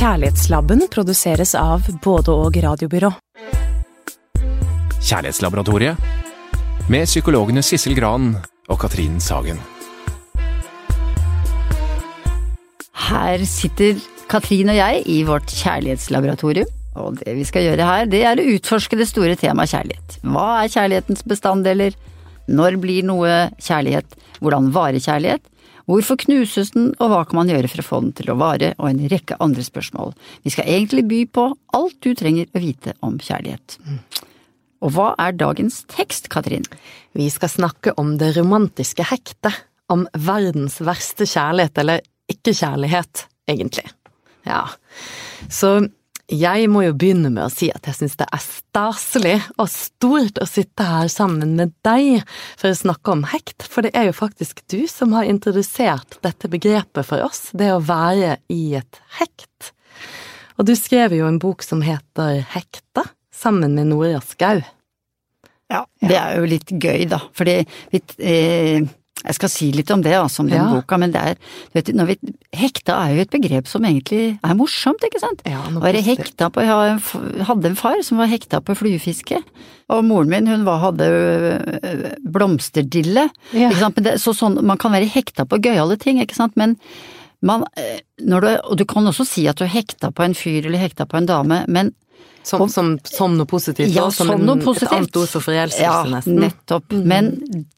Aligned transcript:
Kjærlighetslabben 0.00 0.86
produseres 0.88 1.50
av 1.60 1.84
både 2.00 2.32
og 2.32 2.54
radiobyrå. 2.64 3.10
Kjærlighetslaboratoriet 4.96 6.00
med 6.88 7.04
psykologene 7.04 7.60
Sissel 7.60 7.92
Gran 7.98 8.30
og 8.72 8.78
Katrin 8.80 9.18
Sagen. 9.20 9.60
Her 13.10 13.44
sitter 13.44 14.00
Katrin 14.32 14.72
og 14.72 14.80
jeg 14.80 15.04
i 15.04 15.18
vårt 15.28 15.52
kjærlighetslaboratorium. 15.52 16.72
Og 16.96 17.20
det 17.20 17.36
vi 17.36 17.44
skal 17.44 17.68
gjøre 17.68 17.92
her, 17.92 18.08
det 18.08 18.24
er 18.24 18.40
å 18.40 18.50
utforske 18.56 18.96
det 18.96 19.10
store 19.12 19.36
temaet 19.36 19.76
kjærlighet. 19.76 20.16
Hva 20.24 20.62
er 20.62 20.72
kjærlighetens 20.78 21.28
bestanddeler? 21.28 21.92
Når 22.48 22.80
blir 22.80 23.04
noe 23.04 23.52
kjærlighet? 23.60 24.16
Hvordan 24.40 24.72
varer 24.72 24.96
kjærlighet? 24.96 25.44
Hvorfor 25.90 26.20
knuses 26.22 26.70
den, 26.76 26.92
og 27.02 27.10
hva 27.10 27.24
kan 27.26 27.40
man 27.40 27.50
gjøre 27.50 27.68
for 27.70 27.82
å 27.82 27.86
få 27.86 27.98
den 28.04 28.12
til 28.14 28.30
å 28.30 28.38
vare, 28.38 28.74
og 28.78 28.86
en 28.86 29.00
rekke 29.10 29.38
andre 29.42 29.64
spørsmål. 29.66 30.14
Vi 30.46 30.52
skal 30.54 30.68
egentlig 30.70 31.02
by 31.10 31.20
på 31.34 31.46
alt 31.74 31.96
du 32.04 32.12
trenger 32.14 32.46
å 32.54 32.62
vite 32.62 32.94
om 33.06 33.16
kjærlighet. 33.18 33.80
Og 34.80 34.94
hva 34.94 35.10
er 35.20 35.34
dagens 35.36 35.82
tekst, 35.90 36.30
Katrin? 36.32 36.64
Vi 37.18 37.26
skal 37.32 37.50
snakke 37.52 37.96
om 38.00 38.14
det 38.20 38.36
romantiske 38.38 39.08
hektet. 39.10 39.66
Om 39.90 40.04
verdens 40.14 40.76
verste 40.86 41.26
kjærlighet, 41.26 41.80
eller 41.82 42.04
ikke-kjærlighet, 42.30 43.24
egentlig. 43.50 43.88
Ja, 44.46 44.68
så 45.50 45.80
jeg 46.30 46.68
må 46.70 46.84
jo 46.84 46.94
begynne 46.94 47.30
med 47.32 47.42
å 47.42 47.52
si 47.52 47.70
at 47.74 47.86
jeg 47.88 47.96
syns 47.98 48.16
det 48.20 48.26
er 48.30 48.42
staselig 48.44 49.36
og 49.56 49.66
stort 49.72 50.38
å 50.38 50.46
sitte 50.48 50.86
her 50.86 51.10
sammen 51.10 51.56
med 51.58 51.74
deg 51.86 52.22
for 52.60 52.70
å 52.70 52.78
snakke 52.78 53.14
om 53.16 53.24
hekt, 53.32 53.66
for 53.66 53.86
det 53.86 53.92
er 53.98 54.10
jo 54.10 54.16
faktisk 54.16 54.62
du 54.70 54.84
som 54.90 55.14
har 55.16 55.28
introdusert 55.28 56.20
dette 56.24 56.50
begrepet 56.52 57.06
for 57.06 57.24
oss, 57.26 57.48
det 57.52 57.72
å 57.74 57.82
være 57.82 58.38
i 58.52 58.76
et 58.78 59.00
hekt. 59.18 59.72
Og 60.60 60.68
du 60.68 60.76
skrev 60.78 61.16
jo 61.16 61.26
en 61.26 61.40
bok 61.42 61.64
som 61.64 61.82
heter 61.82 62.44
Hekta, 62.52 63.06
sammen 63.34 63.74
med 63.78 63.90
Nora 63.90 64.20
Skau. 64.22 64.60
Ja, 65.70 65.84
det 66.02 66.16
er 66.18 66.38
jo 66.38 66.48
litt 66.50 66.70
gøy, 66.70 67.06
da, 67.10 67.20
fordi 67.34 67.60
vi 67.92 68.02
eh, 68.26 68.88
jeg 69.24 69.34
skal 69.36 69.50
si 69.52 69.70
litt 69.72 69.90
om 69.92 70.00
det, 70.02 70.14
altså, 70.16 70.40
om 70.40 70.48
den 70.48 70.58
Ja. 70.60 70.68
boka, 70.72 70.96
men 70.98 71.12
det 71.12 71.20
er 71.20 71.34
du 71.34 71.74
vet, 71.74 71.90
når 71.94 72.06
vi, 72.06 72.16
Hekta 72.56 72.96
er 73.04 73.14
jo 73.14 73.20
et 73.22 73.30
begrep 73.30 73.66
som 73.68 73.84
egentlig 73.84 74.38
er 74.42 74.54
morsomt, 74.58 75.02
ikke 75.04 75.20
sant? 75.20 75.42
Ja, 75.46 75.60
være 75.68 76.00
positivt. 76.00 76.30
hekta 76.34 76.48
på 76.50 76.64
Jeg 76.64 77.44
hadde 77.46 77.68
en 77.70 77.76
far 77.76 78.00
som 78.02 78.18
var 78.18 78.26
hekta 78.32 78.60
på 78.64 78.74
fluefiske, 78.76 79.42
og 79.90 80.04
moren 80.04 80.28
min 80.32 80.46
hun 80.50 80.64
var, 80.64 80.80
hadde 80.80 81.06
øh, 81.10 82.10
blomsterdille. 82.32 83.28
Ja. 83.52 83.70
Ikke 83.70 83.80
sant? 83.84 83.96
Det, 84.04 84.16
så 84.22 84.34
sånn, 84.36 84.60
man 84.64 84.78
kan 84.80 84.92
være 84.92 85.08
hekta 85.10 85.44
på 85.48 85.60
gøyale 85.62 85.98
ting, 86.00 86.20
ikke 86.22 86.36
sant, 86.38 86.56
men 86.56 86.76
man, 87.42 87.64
øh, 87.78 87.98
når 88.20 88.40
du, 88.40 88.50
og 88.64 88.78
du 88.78 88.84
kan 88.84 89.06
også 89.06 89.24
si 89.28 89.46
at 89.48 89.56
du 89.60 89.64
hekta 89.64 90.10
på 90.12 90.24
en 90.26 90.34
fyr 90.36 90.66
eller 90.66 90.78
hekta 90.82 91.06
på 91.08 91.16
en 91.20 91.26
dame, 91.30 91.64
men 91.68 91.94
Som, 92.42 92.68
som, 92.72 92.94
som 93.04 93.34
noe 93.36 93.44
positivt, 93.44 93.92
ja, 93.92 94.06
og 94.06 94.14
som, 94.16 94.30
som 94.30 94.40
en, 94.40 94.46
noe 94.48 94.72
et 94.72 94.88
annet 94.88 95.16
ord 95.20 95.28
for 95.28 95.44
forelskelse, 95.44 95.84
ja, 95.84 96.04
nesten. 96.08 96.38
nettopp. 96.40 96.92
Men 97.04 97.26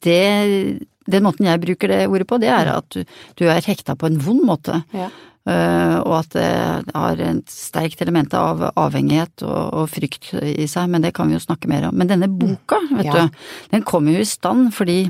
det, 0.05 0.79
den 1.09 1.23
måten 1.25 1.47
jeg 1.49 1.61
bruker 1.63 1.91
det 1.91 2.01
ordet 2.07 2.27
på, 2.29 2.39
det 2.41 2.49
er 2.53 2.71
at 2.77 2.89
du, 2.95 3.03
du 3.39 3.45
er 3.49 3.61
hekta 3.65 3.95
på 3.99 4.09
en 4.09 4.19
vond 4.23 4.43
måte. 4.47 4.83
Ja. 4.95 5.09
Uh, 5.43 5.97
og 6.07 6.13
at 6.21 6.29
det 6.37 6.93
har 6.95 7.19
et 7.19 7.49
sterkt 7.51 7.99
element 8.05 8.31
av 8.39 8.61
avhengighet 8.79 9.43
og, 9.43 9.73
og 9.75 9.89
frykt 9.91 10.29
i 10.39 10.63
seg, 10.71 10.87
men 10.93 11.03
det 11.03 11.11
kan 11.17 11.27
vi 11.27 11.35
jo 11.35 11.41
snakke 11.43 11.67
mer 11.67 11.89
om. 11.89 11.97
Men 11.99 12.07
denne 12.13 12.29
boka, 12.31 12.79
vet 12.93 13.09
Ja. 13.09 13.25
du, 13.27 13.43
den 13.73 13.83
kom 13.83 14.07
jo 14.07 14.21
i 14.23 14.29
stand 14.29 14.71
fordi 14.71 15.01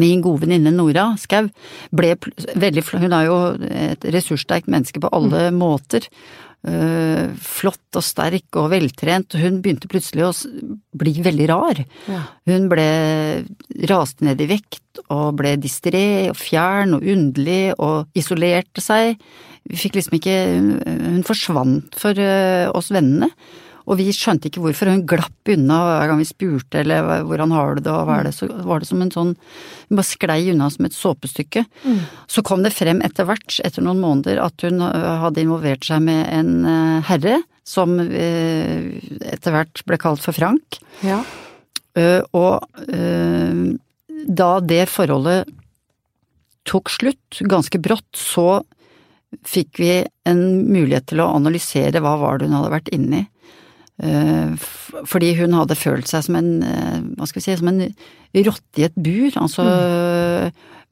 min 0.00 0.22
gode 0.24 0.44
venninne 0.44 0.72
Nora 0.74 1.12
Skau 1.20 1.48
ble 1.94 2.14
veldig 2.58 2.82
Hun 2.98 3.12
er 3.12 3.28
jo 3.28 3.36
et 3.60 4.08
ressurssterkt 4.14 4.70
menneske 4.70 5.02
på 5.02 5.12
alle 5.14 5.50
måter. 5.54 6.08
Eh, 6.64 7.28
flott 7.44 7.98
og 7.98 8.04
sterk 8.04 8.56
og 8.56 8.70
veltrent, 8.72 9.34
hun 9.36 9.58
begynte 9.60 9.88
plutselig 9.90 10.24
å 10.24 10.30
bli 10.96 11.12
veldig 11.20 11.48
rar. 11.50 11.82
Ja. 12.08 12.22
Hun 12.48 12.70
ble 12.72 12.86
raste 13.90 14.24
ned 14.24 14.40
i 14.40 14.48
vekt 14.48 15.02
og 15.12 15.36
ble 15.42 15.58
distré 15.60 16.30
og 16.30 16.38
fjern 16.40 16.96
og 16.96 17.04
underlig 17.04 17.74
og 17.76 18.08
isolerte 18.16 18.80
seg. 18.80 19.20
Vi 19.68 19.80
fikk 19.80 19.98
liksom 19.98 20.16
ikke 20.18 20.38
Hun 21.04 21.22
forsvant 21.24 22.00
for 22.00 22.16
eh, 22.16 22.70
oss 22.72 22.88
vennene. 22.94 23.28
Og 23.84 23.98
vi 24.00 24.08
skjønte 24.16 24.48
ikke 24.48 24.62
hvorfor, 24.64 24.88
hun 24.88 25.04
glapp 25.08 25.50
unna 25.52 25.78
hver 25.84 26.10
gang 26.10 26.20
vi 26.22 26.28
spurte 26.28 26.80
eller 26.80 27.24
hvordan 27.28 27.52
har 27.52 27.76
du 27.76 27.84
det 27.84 27.92
og 27.92 28.06
hva 28.08 28.18
er 28.20 28.28
det, 28.28 28.34
så 28.36 28.48
var 28.64 28.80
det 28.80 28.88
som 28.88 29.02
en 29.04 29.12
sånn 29.12 29.32
Hun 29.90 29.98
bare 29.98 30.08
sklei 30.08 30.38
unna 30.54 30.70
som 30.72 30.86
et 30.88 30.96
såpestykke. 30.96 31.64
Så 32.30 32.44
kom 32.46 32.64
det 32.64 32.72
frem 32.72 33.02
etter 33.04 33.28
hvert, 33.28 33.58
etter 33.66 33.84
noen 33.84 34.00
måneder, 34.00 34.40
at 34.40 34.64
hun 34.64 34.80
øh, 34.80 35.10
hadde 35.24 35.42
involvert 35.44 35.84
seg 35.84 36.00
med 36.06 36.22
en 36.32 36.54
øh, 36.64 37.02
herre 37.10 37.42
som 37.64 37.98
øh, 38.00 38.88
etter 39.34 39.52
hvert 39.54 39.84
ble 39.88 40.00
kalt 40.00 40.24
for 40.24 40.36
Frank. 40.36 40.80
Ja. 41.04 41.22
Og 42.34 42.64
da 44.24 44.48
det 44.64 44.80
forholdet 44.90 45.44
tok 46.66 46.90
slutt, 46.90 47.42
ganske 47.46 47.78
brått, 47.78 48.08
så 48.18 48.64
fikk 49.46 49.78
vi 49.82 49.92
en 50.28 50.42
mulighet 50.70 51.06
til 51.12 51.22
å 51.22 51.30
analysere 51.36 52.02
hva 52.02 52.16
var 52.20 52.40
det 52.40 52.48
hun 52.48 52.56
hadde 52.58 52.74
vært 52.74 52.90
inni. 52.94 53.24
Eh, 54.02 54.54
Fordi 55.06 55.34
hun 55.38 55.52
hadde 55.54 55.76
følt 55.78 56.08
seg 56.10 56.24
som 56.26 56.34
en, 56.40 56.48
eh, 56.66 57.00
hva 57.18 57.26
skal 57.30 57.40
vi 57.40 57.44
si, 57.46 57.56
som 57.60 57.68
en 57.70 57.82
rotte 58.44 58.80
i 58.82 58.86
et 58.88 58.96
bur. 58.96 59.30
Altså 59.38 59.62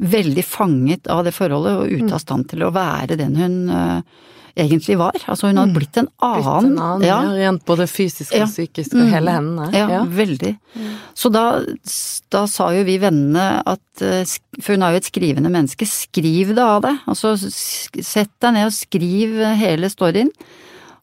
veldig 0.02 0.42
fanget 0.46 1.06
av 1.12 1.24
det 1.26 1.34
forholdet 1.36 1.78
og 1.78 1.90
ute 1.92 2.12
av 2.14 2.20
stand 2.22 2.48
til 2.50 2.62
å 2.66 2.72
være 2.74 3.16
den 3.20 3.36
hun 3.38 3.56
eh, 3.70 4.00
egentlig 4.62 4.96
var. 5.00 5.16
Altså 5.30 5.48
hun 5.48 5.56
hadde 5.60 5.74
blitt 5.76 5.96
en 6.00 6.08
Blitt 6.10 6.46
annen. 6.46 6.72
en 6.72 6.78
annen, 6.84 7.04
ja. 7.06 7.18
ja. 7.24 7.34
Rent 7.48 7.64
både 7.68 7.86
fysisk 7.88 8.34
Ja. 8.36 8.44
og 8.44 8.50
psykisk 8.52 8.94
og 8.94 9.00
Mm. 9.06 9.10
hele 9.14 9.30
henne. 9.38 9.68
Ja, 9.72 10.02
veldig. 10.04 10.50
Så 11.14 11.30
da, 11.32 11.44
da 12.30 12.42
sa 12.46 12.70
jo 12.76 12.82
vi 12.84 12.98
vennene 12.98 13.62
at 13.66 13.80
For 14.60 14.72
hun 14.74 14.82
er 14.82 14.92
jo 14.92 15.00
et 15.02 15.08
skrivende 15.08 15.50
menneske. 15.52 15.86
Skriv 15.88 16.54
det 16.56 16.58
av 16.64 16.82
deg. 16.82 16.98
Altså 17.08 17.36
sett 17.38 18.30
deg 18.40 18.52
ned 18.54 18.66
og 18.66 18.72
skriv 18.76 19.38
hele 19.56 19.88
storyen. 19.92 20.30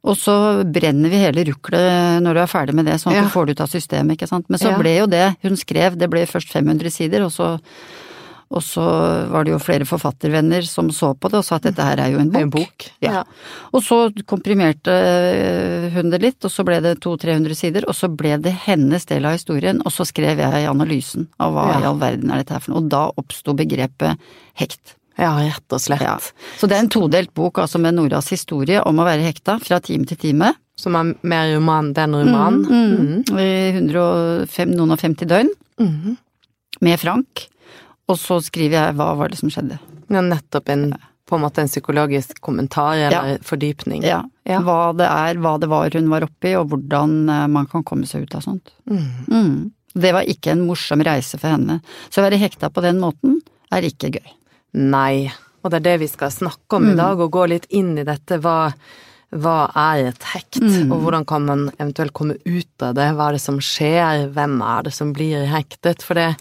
Og 0.08 0.16
så 0.16 0.64
brenner 0.64 1.12
vi 1.12 1.20
hele 1.20 1.44
ruklet 1.50 2.22
når 2.24 2.38
du 2.38 2.40
er 2.40 2.52
ferdig 2.52 2.76
med 2.78 2.86
det, 2.88 3.00
sånn 3.02 3.12
at 3.12 3.20
Ja. 3.20 3.24
du 3.28 3.34
får 3.34 3.46
det 3.48 3.58
ut 3.58 3.62
av 3.66 3.72
systemet, 3.74 4.16
ikke 4.16 4.30
sant. 4.30 4.46
Men 4.50 4.60
så 4.60 4.72
ble 4.80 4.98
jo 4.98 5.08
det 5.12 5.36
hun 5.44 5.58
skrev, 5.60 5.98
det 6.00 6.10
ble 6.10 6.26
først 6.26 6.48
500 6.56 6.90
sider, 6.90 7.26
og 7.26 7.32
så 7.32 7.60
og 8.50 8.64
så 8.66 8.82
var 9.30 9.44
det 9.46 9.52
jo 9.52 9.60
flere 9.62 9.86
forfattervenner 9.86 10.66
som 10.66 10.88
så 10.90 11.12
på 11.14 11.30
det 11.30 11.38
og 11.38 11.46
sa 11.46 11.60
at 11.60 11.68
dette 11.68 11.86
her 11.86 12.00
er 12.02 12.10
jo 12.16 12.18
en 12.18 12.32
bok. 12.32 12.42
en 12.42 12.50
bok. 12.50 12.86
Ja. 13.06 13.24
Og 13.72 13.84
så 13.86 14.10
komprimerte 14.26 14.90
eh, 14.90 15.90
hun 15.94 16.10
det 16.10 16.22
litt, 16.24 16.44
og 16.44 16.50
så 16.50 16.66
ble 16.66 16.80
det 16.81 16.96
200-300 17.00 17.54
sider, 17.54 17.86
og 17.86 17.94
så 17.94 18.10
ble 18.10 18.40
det 18.42 18.56
hennes 18.66 19.06
del 19.06 19.28
av 19.30 19.38
historien, 19.38 19.84
og 19.86 19.94
så 19.94 20.02
skrev 20.10 20.42
jeg 20.42 20.66
analysen 20.66 21.28
av 21.40 21.54
hva 21.54 21.68
i 21.78 21.86
all 21.86 22.00
verden 22.02 22.31
er 22.31 22.42
dette 22.42 22.58
her 22.58 22.64
for 22.66 22.74
noe, 22.74 22.81
og 22.81 22.90
da 22.90 23.04
oppsto 23.22 23.54
begrepet 23.54 24.18
hekt. 24.58 24.96
Ja, 25.19 25.34
rett 25.44 25.75
og 25.75 25.81
slett. 25.84 26.02
Ja. 26.06 26.16
Så 26.59 26.68
det 26.69 26.78
er 26.78 26.85
en 26.85 26.90
todelt 26.94 27.34
bok, 27.35 27.59
altså 27.59 27.80
med 27.81 27.97
Noras 27.97 28.30
historie 28.31 28.80
om 28.88 29.02
å 29.02 29.06
være 29.07 29.25
hekta, 29.28 29.57
fra 29.59 29.80
time 29.84 30.06
til 30.09 30.18
time, 30.18 30.53
Som 30.80 30.96
er 30.96 31.09
mer 31.28 31.50
roman 31.57 31.90
den 31.94 32.13
romanen? 32.16 32.63
mm. 33.28 33.35
i 33.35 33.50
105, 33.75 34.72
noen 34.78 34.91
og 34.96 35.00
50 35.02 35.28
døgn, 35.28 35.50
Mm. 35.80 36.18
med 36.81 37.00
Frank, 37.00 37.47
og 38.07 38.18
så 38.19 38.40
skriver 38.44 38.78
jeg 38.88 38.96
hva 38.96 39.13
var 39.18 39.30
det 39.30 39.38
som 39.40 39.50
skjedde. 39.52 39.78
Ja, 40.09 40.22
nettopp 40.22 40.69
en, 40.69 40.94
på 41.28 41.36
en 41.38 41.44
måte 41.44 41.59
en 41.62 41.68
psykologisk 41.68 42.40
kommentar 42.41 42.96
eller 42.96 43.34
Ja. 43.34 43.38
fordypning. 43.44 44.03
Ja, 44.03 44.24
Ja. 44.46 44.59
hva 44.62 44.96
det 44.97 45.06
er, 45.07 45.36
hva 45.40 45.57
det 45.59 45.69
var 45.69 45.90
hun 45.94 46.09
var 46.09 46.22
oppi, 46.24 46.56
og 46.56 46.69
hvordan 46.69 47.30
eh, 47.30 47.47
man 47.47 47.66
kan 47.68 47.84
komme 47.84 48.06
seg 48.07 48.24
ut 48.24 48.36
av 48.36 48.41
sånt. 48.41 48.72
Mm. 48.90 49.25
Mm. 49.28 49.72
Det 49.96 50.13
var 50.13 50.24
ikke 50.24 50.51
en 50.51 50.66
morsom 50.68 51.01
reise 51.03 51.38
for 51.40 51.50
henne. 51.50 51.81
Så 52.09 52.22
å 52.22 52.30
være 52.30 52.40
hekta 52.40 52.69
på 52.72 52.81
den 52.81 53.00
måten 53.00 53.41
er 53.72 53.81
ikke 53.84 54.12
gøy. 54.16 54.31
Nei, 54.77 55.30
og 55.63 55.71
det 55.71 55.80
er 55.80 55.86
det 55.88 56.00
vi 56.04 56.10
skal 56.12 56.31
snakke 56.33 56.77
om 56.77 56.92
i 56.92 56.98
dag, 56.98 57.19
og 57.19 57.33
gå 57.33 57.45
litt 57.51 57.68
inn 57.75 57.95
i 57.98 58.06
dette. 58.07 58.38
Hva, 58.44 58.71
hva 59.30 59.57
er 59.77 60.12
et 60.12 60.27
hekt, 60.33 60.62
og 60.88 60.98
hvordan 61.04 61.25
kan 61.30 61.45
man 61.48 61.68
eventuelt 61.77 62.16
komme 62.18 62.38
ut 62.45 62.86
av 62.86 62.95
det? 62.98 63.12
Hva 63.18 63.30
er 63.30 63.38
det 63.38 63.44
som 63.44 63.60
skjer? 63.63 64.27
Hvem 64.36 64.60
er 64.66 64.88
det 64.88 64.94
som 64.95 65.13
blir 65.16 65.48
hektet? 65.51 66.06
For 66.06 66.19
det, 66.19 66.31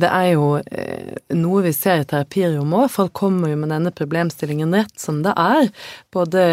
det 0.00 0.12
er 0.12 0.30
jo 0.34 0.48
eh, 0.60 1.16
noe 1.36 1.64
vi 1.64 1.72
ser 1.76 2.04
i 2.04 2.08
terapirommet 2.08 2.86
òg. 2.86 2.92
Folk 2.92 3.14
kommer 3.16 3.52
jo 3.52 3.60
med 3.60 3.72
denne 3.72 3.94
problemstillingen 3.96 4.76
rett 4.76 5.00
som 5.00 5.22
det 5.24 5.32
er. 5.32 5.72
Både 6.14 6.46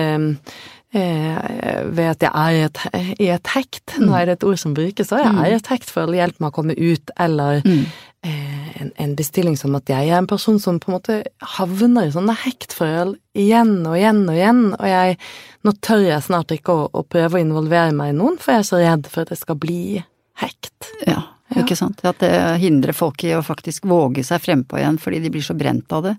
ved 0.93 2.05
at 2.11 2.23
jeg 2.23 2.31
er 2.33 3.13
i 3.17 3.29
et, 3.33 3.49
hekt. 3.55 3.95
Nå 3.97 4.13
er 4.13 4.27
det 4.29 4.37
et 4.37 4.45
ord 4.45 4.59
som 4.61 4.75
brukes 4.77 5.11
og 5.11 5.23
Jeg 5.23 5.33
er 5.33 5.49
i 5.49 5.57
et 5.57 5.69
hekt 5.71 5.89
for 5.89 6.05
å 6.05 6.17
hjelpe 6.17 6.43
meg 6.43 6.51
å 6.51 6.55
komme 6.55 6.75
ut. 6.77 7.13
Eller 7.17 7.63
eh, 7.65 8.67
en, 8.77 8.91
en 9.01 9.15
bestilling 9.17 9.57
som 9.59 9.73
at 9.79 9.89
jeg 9.89 10.11
er 10.11 10.19
en 10.19 10.29
person 10.29 10.59
som 10.61 10.79
på 10.81 10.91
en 10.91 10.97
måte 10.99 11.19
havner 11.57 12.09
i 12.09 12.13
sånne 12.13 12.35
hektforhold 12.43 13.17
igjen 13.33 13.79
og 13.89 13.97
igjen 13.97 14.23
og 14.27 14.37
igjen. 14.37 14.63
Og 14.77 14.87
jeg, 14.91 15.17
nå 15.65 15.75
tør 15.81 16.05
jeg 16.05 16.27
snart 16.27 16.53
ikke 16.53 16.77
å, 16.77 16.87
å 16.93 17.05
prøve 17.07 17.39
å 17.39 17.43
involvere 17.43 17.95
meg 17.97 18.13
i 18.13 18.17
noen, 18.19 18.37
for 18.41 18.53
jeg 18.53 18.63
er 18.63 18.69
så 18.69 18.81
redd 18.83 19.09
for 19.09 19.25
at 19.25 19.33
det 19.33 19.39
skal 19.41 19.57
bli 19.65 20.03
hekt. 20.43 20.91
Ja, 21.09 21.23
ikke 21.57 21.77
sant. 21.79 22.05
At 22.05 22.21
det 22.21 22.33
hindrer 22.61 22.93
folk 22.97 23.25
i 23.25 23.33
å 23.37 23.41
faktisk 23.45 23.89
våge 23.89 24.25
seg 24.25 24.45
frempå 24.45 24.77
igjen 24.77 25.01
fordi 25.01 25.23
de 25.25 25.33
blir 25.33 25.45
så 25.45 25.57
brent 25.57 25.89
av 25.93 26.05
det. 26.05 26.15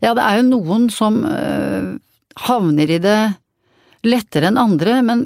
Ja, 0.00 0.16
det 0.16 0.24
er 0.24 0.40
jo 0.40 0.48
noen 0.48 0.88
som 0.92 1.20
øh, 1.28 1.94
havner 2.48 2.96
i 2.96 3.00
det 3.02 3.20
lettere 4.04 4.48
enn 4.50 4.58
andre, 4.58 5.02
men 5.04 5.24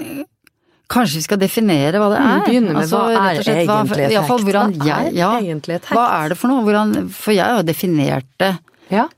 kanskje 0.90 1.16
vi 1.20 1.22
skal 1.26 1.38
definere 1.40 1.98
hva 1.98 2.08
det 2.12 2.20
Mm, 2.20 2.30
er? 2.30 2.40
Begynne 2.46 2.72
med 2.74 2.82
Altså, 2.82 2.98
hva 2.98 3.30
er 3.30 3.42
slett, 3.42 3.56
egentlig 3.64 4.04
et 4.04 4.12
hekt? 4.20 4.44
hvordan 4.44 4.74
Hva 4.78 4.96
er 5.06 5.12
ja, 5.12 5.30
egentlig 5.40 5.74
et 5.74 5.84
hekt? 5.84 5.94
Hva 5.96 6.06
er 6.24 6.28
det 6.28 6.38
for 6.38 6.48
noe? 6.48 6.62
Hvordan, 6.66 7.08
for 7.10 7.32
jeg 7.32 7.44
har 7.44 7.56
jo 7.62 7.66
definert 7.72 8.26
det 8.38 8.58
Ja. 8.90 9.08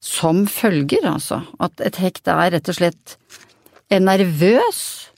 som 0.00 0.46
følger, 0.46 1.02
altså. 1.04 1.42
At 1.60 1.80
et 1.80 1.96
hekt 1.96 2.28
er 2.28 2.50
rett 2.50 2.68
og 2.68 2.74
slett 2.74 3.16
en 3.90 4.04
nervøs, 4.04 5.08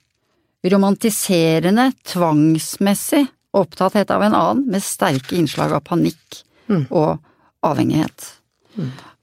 romantiserende, 0.65 1.93
tvangsmessig 2.05 3.27
opptatthet 3.55 4.11
av 4.11 4.23
en 4.23 4.35
annen 4.35 4.67
med 4.71 4.83
sterke 4.83 5.37
innslag 5.39 5.73
av 5.73 5.85
panikk 5.85 6.43
Mm. 6.69 6.87
og 6.91 7.19
avhengighet. 7.65 8.33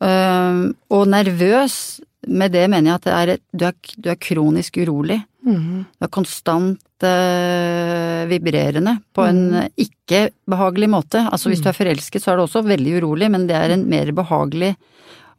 Um, 0.01 0.75
og 0.89 1.07
nervøs, 1.07 2.01
med 2.27 2.51
det 2.55 2.65
mener 2.71 2.89
jeg 2.91 2.95
at 2.99 3.05
det 3.07 3.13
er 3.15 3.31
et, 3.35 3.41
du, 3.53 3.65
er, 3.67 3.75
du 3.97 4.09
er 4.11 4.19
kronisk 4.21 4.77
urolig. 4.81 5.19
Mm. 5.45 5.85
Du 5.85 6.05
er 6.07 6.11
konstant 6.13 7.05
eh, 7.05 8.25
vibrerende 8.31 8.95
på 9.13 9.25
en 9.27 9.41
ikke 9.77 10.29
behagelig 10.49 10.89
måte. 10.89 11.21
Altså 11.29 11.51
hvis 11.51 11.61
du 11.63 11.69
er 11.69 11.77
forelsket 11.77 12.23
så 12.23 12.33
er 12.33 12.39
du 12.39 12.45
også 12.47 12.63
veldig 12.65 12.97
urolig, 13.01 13.29
men 13.33 13.45
det 13.49 13.57
er 13.59 13.75
en 13.75 13.85
mer 13.89 14.09
behagelig, 14.15 14.73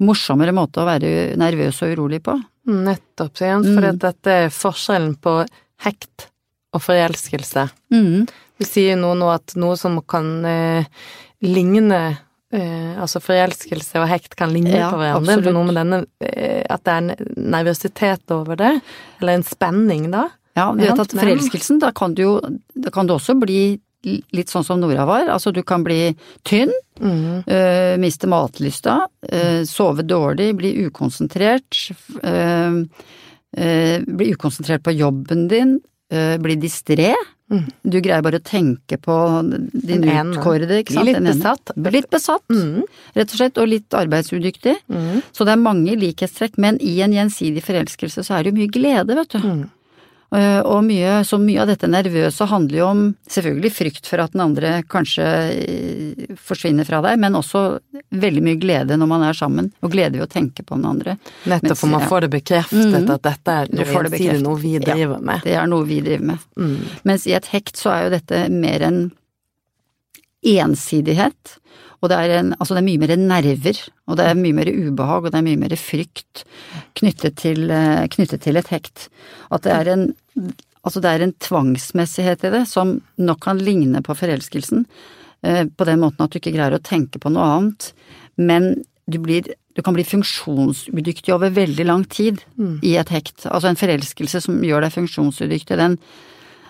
morsommere 0.05 0.53
måte 0.53 0.83
å 0.83 0.89
være 0.89 1.11
nervøs 1.41 1.79
og 1.87 1.95
urolig 1.97 2.21
på. 2.27 2.35
Nettopp, 2.69 3.41
Jens, 3.41 3.69
for 3.71 3.87
Mm. 3.87 3.99
dette 4.03 4.27
er 4.45 4.51
forskjellen 4.53 5.15
på 5.23 5.39
hekt 5.87 6.27
og 6.75 6.83
forelskelse. 6.83 7.69
Mm. 7.95 8.27
Du 8.59 8.65
sier 8.67 8.97
jo 8.97 9.15
nå 9.15 9.29
at 9.33 9.55
noe 9.57 9.77
som 9.81 9.99
kan 10.03 10.45
eh, 10.45 10.85
ligne 11.43 12.19
eh, 12.55 12.95
Altså 13.01 13.21
forelskelse 13.23 14.01
og 14.03 14.09
hekt 14.11 14.37
kan 14.39 14.53
ligne 14.55 14.75
Ja, 14.75 14.91
på 14.93 15.01
hverandre. 15.01 15.37
absolutt. 15.39 15.55
Noe 15.57 15.67
med 15.69 15.79
denne 15.81 15.99
uh, 16.05 16.63
At 16.73 16.85
det 16.87 16.93
er 16.93 17.03
en 17.03 17.11
nervøsitet 17.57 18.35
over 18.35 18.59
det, 18.61 18.73
eller 19.21 19.39
en 19.39 19.47
spenning, 19.47 20.11
da. 20.15 20.29
Ja, 20.57 20.71
du 20.73 20.81
vet 20.85 21.03
at 21.03 21.13
forelskelsen, 21.13 21.81
da 21.83 21.91
kan 21.93 22.15
du 22.17 22.23
jo, 22.23 22.41
da 22.73 22.91
kan 22.95 23.07
du 23.07 23.13
også 23.17 23.35
bli 23.39 23.79
litt 24.07 24.49
sånn 24.49 24.65
som 24.65 24.79
Nora 24.81 25.05
var. 25.05 25.27
Altså 25.29 25.51
du 25.53 25.61
kan 25.67 25.83
bli 25.85 26.15
tynn, 26.47 26.73
mm. 27.01 27.45
uh, 27.45 27.95
miste 28.01 28.31
matlysta, 28.31 29.03
sove 29.69 30.07
dårlig, 30.07 30.55
bli 30.57 30.71
ukonsentrert, 30.87 31.81
bli 33.53 34.31
ukonsentrert 34.33 34.85
på 34.87 34.95
jobben 34.97 35.49
din, 35.51 35.77
bli 36.09 36.57
distré. 36.63 37.13
Mm. 37.47 37.67
Du 37.87 38.01
greier 38.03 38.25
bare 38.27 38.41
å 38.41 38.43
tenke 38.43 38.99
på 38.99 39.17
din 39.47 40.03
Den 40.03 40.33
utkårede, 40.35 40.81
ikke 40.83 40.97
sant. 40.97 41.07
litt 41.07 41.23
besatt. 41.23 41.73
Litt 41.95 42.09
besatt, 42.11 42.43
mm. 42.51 42.83
rett 43.15 43.35
og 43.35 43.39
slett, 43.39 43.61
og 43.63 43.71
litt 43.71 43.97
arbeidsudyktig. 43.97 44.75
Mm. 44.91 45.23
Så 45.31 45.47
det 45.47 45.55
er 45.55 45.63
mange 45.63 45.95
likhetstrekk, 46.01 46.59
men 46.63 46.81
i 46.83 46.97
en 47.07 47.15
gjensidig 47.15 47.63
forelskelse 47.67 48.27
så 48.27 48.39
er 48.39 48.45
det 48.45 48.53
jo 48.53 48.59
mye 48.59 48.75
glede, 48.75 49.19
vet 49.21 49.39
du. 49.39 49.67
Eh, 50.35 50.61
Og 50.67 50.83
mye, 50.85 51.21
så 51.25 51.39
mye 51.39 51.61
av 51.63 51.69
dette 51.71 51.87
nervøse 51.87 52.47
handler 52.51 52.79
jo 52.81 52.87
om 52.89 53.03
selvfølgelig 53.31 53.71
frykt 53.73 54.07
for 54.11 54.19
at 54.25 54.33
den 54.35 54.43
andre 54.43 54.83
kanskje 54.91 55.27
eh, 55.55 56.33
forsvinner 56.43 56.85
fra 56.89 56.99
deg, 57.05 57.21
men 57.23 57.39
også 57.39 57.79
veldig 58.11 58.43
mye 58.43 58.59
glede 58.59 58.99
når 58.99 59.07
man 59.13 59.23
er 59.23 59.39
sammen, 59.39 59.71
og 59.87 59.93
glede 59.95 60.19
ved 60.19 60.27
å 60.27 60.33
tenke 60.33 60.65
på 60.67 60.75
den 60.75 60.85
andre. 60.91 61.15
Nettopp, 61.47 61.79
for 61.79 61.87
man 61.95 62.03
ja. 62.03 62.09
får 62.11 62.27
det 62.27 62.31
bekreftet 62.35 62.91
Mhm. 62.91 63.11
at 63.15 63.23
dette 63.23 63.55
er 63.63 63.69
noe, 63.71 64.09
det 64.11 64.43
noe 64.43 64.59
vi 64.59 64.79
driver 64.83 65.21
med. 65.23 65.43
Det 65.47 65.55
er 65.55 65.67
noe 65.71 65.85
vi 65.87 66.01
driver 66.01 66.27
med. 66.33 66.39
Mm. 66.59 66.77
Mens 67.05 67.27
i 67.27 67.33
et 67.39 67.47
hekt 67.55 67.77
så 67.77 67.91
er 67.95 68.03
jo 68.09 68.11
dette 68.19 68.49
mer 68.51 68.83
en 68.83 69.01
ensidighet. 70.47 71.59
Og 72.03 72.11
det 72.13 72.19
er, 72.21 72.35
en, 72.41 72.53
altså 72.59 72.77
det 72.77 72.83
er 72.83 72.89
mye 72.91 73.03
mer 73.03 73.15
nerver, 73.21 73.81
og 74.07 74.19
det 74.19 74.29
er 74.29 74.39
mye 74.39 74.57
mer 74.57 74.71
ubehag, 74.71 75.27
og 75.27 75.33
det 75.33 75.41
er 75.41 75.47
mye 75.47 75.61
mer 75.61 75.77
frykt 75.81 76.45
knyttet 76.99 77.39
til, 77.41 77.71
eh, 77.73 78.07
knyttet 78.13 78.45
til 78.45 78.61
et 78.61 78.73
hekt. 78.73 79.09
At 79.51 79.67
det 79.67 79.75
er 79.75 79.93
en 79.95 80.09
Altså 80.87 81.01
det 81.03 81.11
er 81.11 81.23
en 81.25 81.33
tvangsmessighet 81.43 82.45
i 82.47 82.51
det 82.53 82.61
som 82.71 83.01
nok 83.19 83.41
kan 83.43 83.59
ligne 83.59 83.99
på 84.07 84.15
forelskelsen, 84.15 84.85
eh, 85.43 85.65
på 85.67 85.87
den 85.89 85.99
måten 85.99 86.23
at 86.23 86.31
du 86.31 86.39
ikke 86.39 86.53
greier 86.55 86.77
å 86.77 86.79
tenke 86.79 87.19
på 87.19 87.33
noe 87.35 87.43
annet, 87.57 87.89
men 88.39 88.85
du 89.11 89.19
blir 89.19 89.51
du 89.77 89.83
kan 89.85 89.93
bli 89.93 90.07
funksjonsudyktig 90.09 91.35
over 91.35 91.51
veldig 91.53 91.85
lang 91.85 92.07
tid 92.09 92.41
i 92.83 92.95
et 92.97 93.11
hekt. 93.13 93.45
Altså 93.45 93.69
en 93.69 93.77
forelskelse 93.77 94.41
som 94.47 94.63
gjør 94.65 94.87
deg 94.87 94.95
funksjonsudyktig, 94.95 95.77
den 95.77 95.99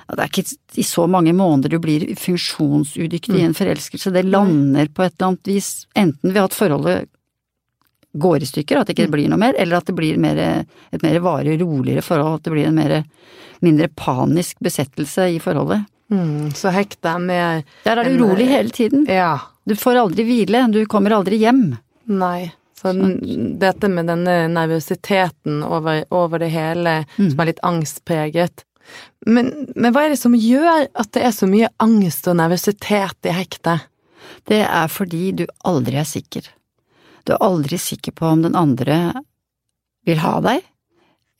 Det 0.06 0.22
er 0.22 0.30
ikke 0.30 0.56
i 0.78 0.84
så 0.86 1.06
mange 1.10 1.32
måneder 1.34 1.72
du 1.72 1.78
blir 1.82 2.04
funksjonsudyktig 2.20 3.40
i 3.40 3.44
en 3.46 3.56
forelskelse. 3.58 4.12
Det 4.14 4.22
lander 4.26 4.86
på 4.94 5.02
et 5.02 5.16
eller 5.16 5.32
annet 5.32 5.50
vis, 5.50 5.70
enten 5.98 6.32
ved 6.32 6.44
at 6.44 6.54
forholdet 6.54 7.08
går 8.16 8.42
i 8.42 8.48
stykker, 8.48 8.78
at 8.80 8.88
det 8.88 8.94
ikke 8.96 9.10
blir 9.12 9.28
noe 9.28 9.40
mer, 9.40 9.56
eller 9.60 9.80
at 9.80 9.90
det 9.90 9.96
blir 9.98 10.16
mer, 10.22 10.38
et 10.94 11.02
mer 11.02 11.18
varig, 11.24 11.58
roligere 11.60 12.04
forhold, 12.06 12.38
at 12.38 12.46
det 12.46 12.54
blir 12.54 12.68
en 12.70 12.78
mer, 12.78 12.94
mindre 13.66 13.88
panisk 13.98 14.62
besettelse 14.64 15.26
i 15.34 15.40
forholdet. 15.42 15.82
Mm. 16.12 16.52
Så 16.54 16.70
hekta 16.70 17.16
med 17.18 17.64
Der 17.84 17.98
er 17.98 18.06
du 18.06 18.14
urolig 18.22 18.46
eh, 18.46 18.54
hele 18.54 18.70
tiden. 18.70 19.06
Ja. 19.10 19.34
Du 19.66 19.74
får 19.74 19.98
aldri 20.04 20.24
hvile, 20.28 20.62
du 20.72 20.84
kommer 20.86 21.16
aldri 21.18 21.40
hjem. 21.42 21.74
Nei. 22.06 22.52
Så 22.78 22.92
dette 23.58 23.88
med 23.90 24.06
denne 24.06 24.36
nervøsiteten 24.52 25.62
over, 25.66 26.04
over 26.14 26.38
det 26.38 26.52
hele, 26.54 27.00
Mm. 27.18 27.30
som 27.32 27.40
er 27.40 27.46
litt 27.50 27.62
angstpreget. 27.64 28.64
Men, 29.26 29.50
men 29.74 29.92
hva 29.94 30.04
er 30.06 30.14
det 30.14 30.20
som 30.20 30.36
gjør 30.36 30.86
at 30.92 31.10
det 31.16 31.24
er 31.26 31.34
så 31.34 31.48
mye 31.50 31.70
angst 31.82 32.28
og 32.30 32.38
nervøsitet 32.38 33.28
i 33.28 33.34
hektet? 33.34 33.88
Det 34.46 34.62
er 34.62 34.88
fordi 34.92 35.32
du 35.40 35.44
aldri 35.66 35.98
er 36.00 36.08
sikker. 36.08 36.46
Du 37.26 37.34
er 37.34 37.42
aldri 37.42 37.78
sikker 37.80 38.14
på 38.14 38.28
om 38.30 38.44
den 38.44 38.58
andre 38.58 38.98
vil 40.06 40.22
ha 40.22 40.38
deg, 40.44 40.62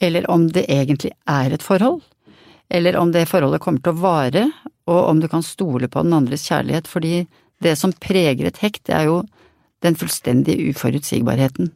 eller 0.03 0.27
om 0.31 0.49
det 0.53 0.67
egentlig 0.73 1.13
er 1.31 1.55
et 1.55 1.65
forhold, 1.65 2.03
eller 2.69 2.99
om 2.99 3.13
det 3.15 3.29
forholdet 3.31 3.63
kommer 3.63 3.83
til 3.85 3.95
å 3.95 4.03
vare, 4.03 4.47
og 4.91 5.03
om 5.11 5.21
du 5.23 5.29
kan 5.31 5.45
stole 5.47 5.89
på 5.91 6.03
den 6.03 6.17
andres 6.17 6.47
kjærlighet, 6.49 6.91
fordi 6.91 7.27
det 7.63 7.77
som 7.79 7.95
preger 7.95 8.49
et 8.49 8.59
hekt, 8.63 8.89
det 8.91 8.97
er 8.99 9.07
jo 9.09 9.21
den 9.87 9.97
fullstendige 9.99 10.73
uforutsigbarheten. 10.73 11.71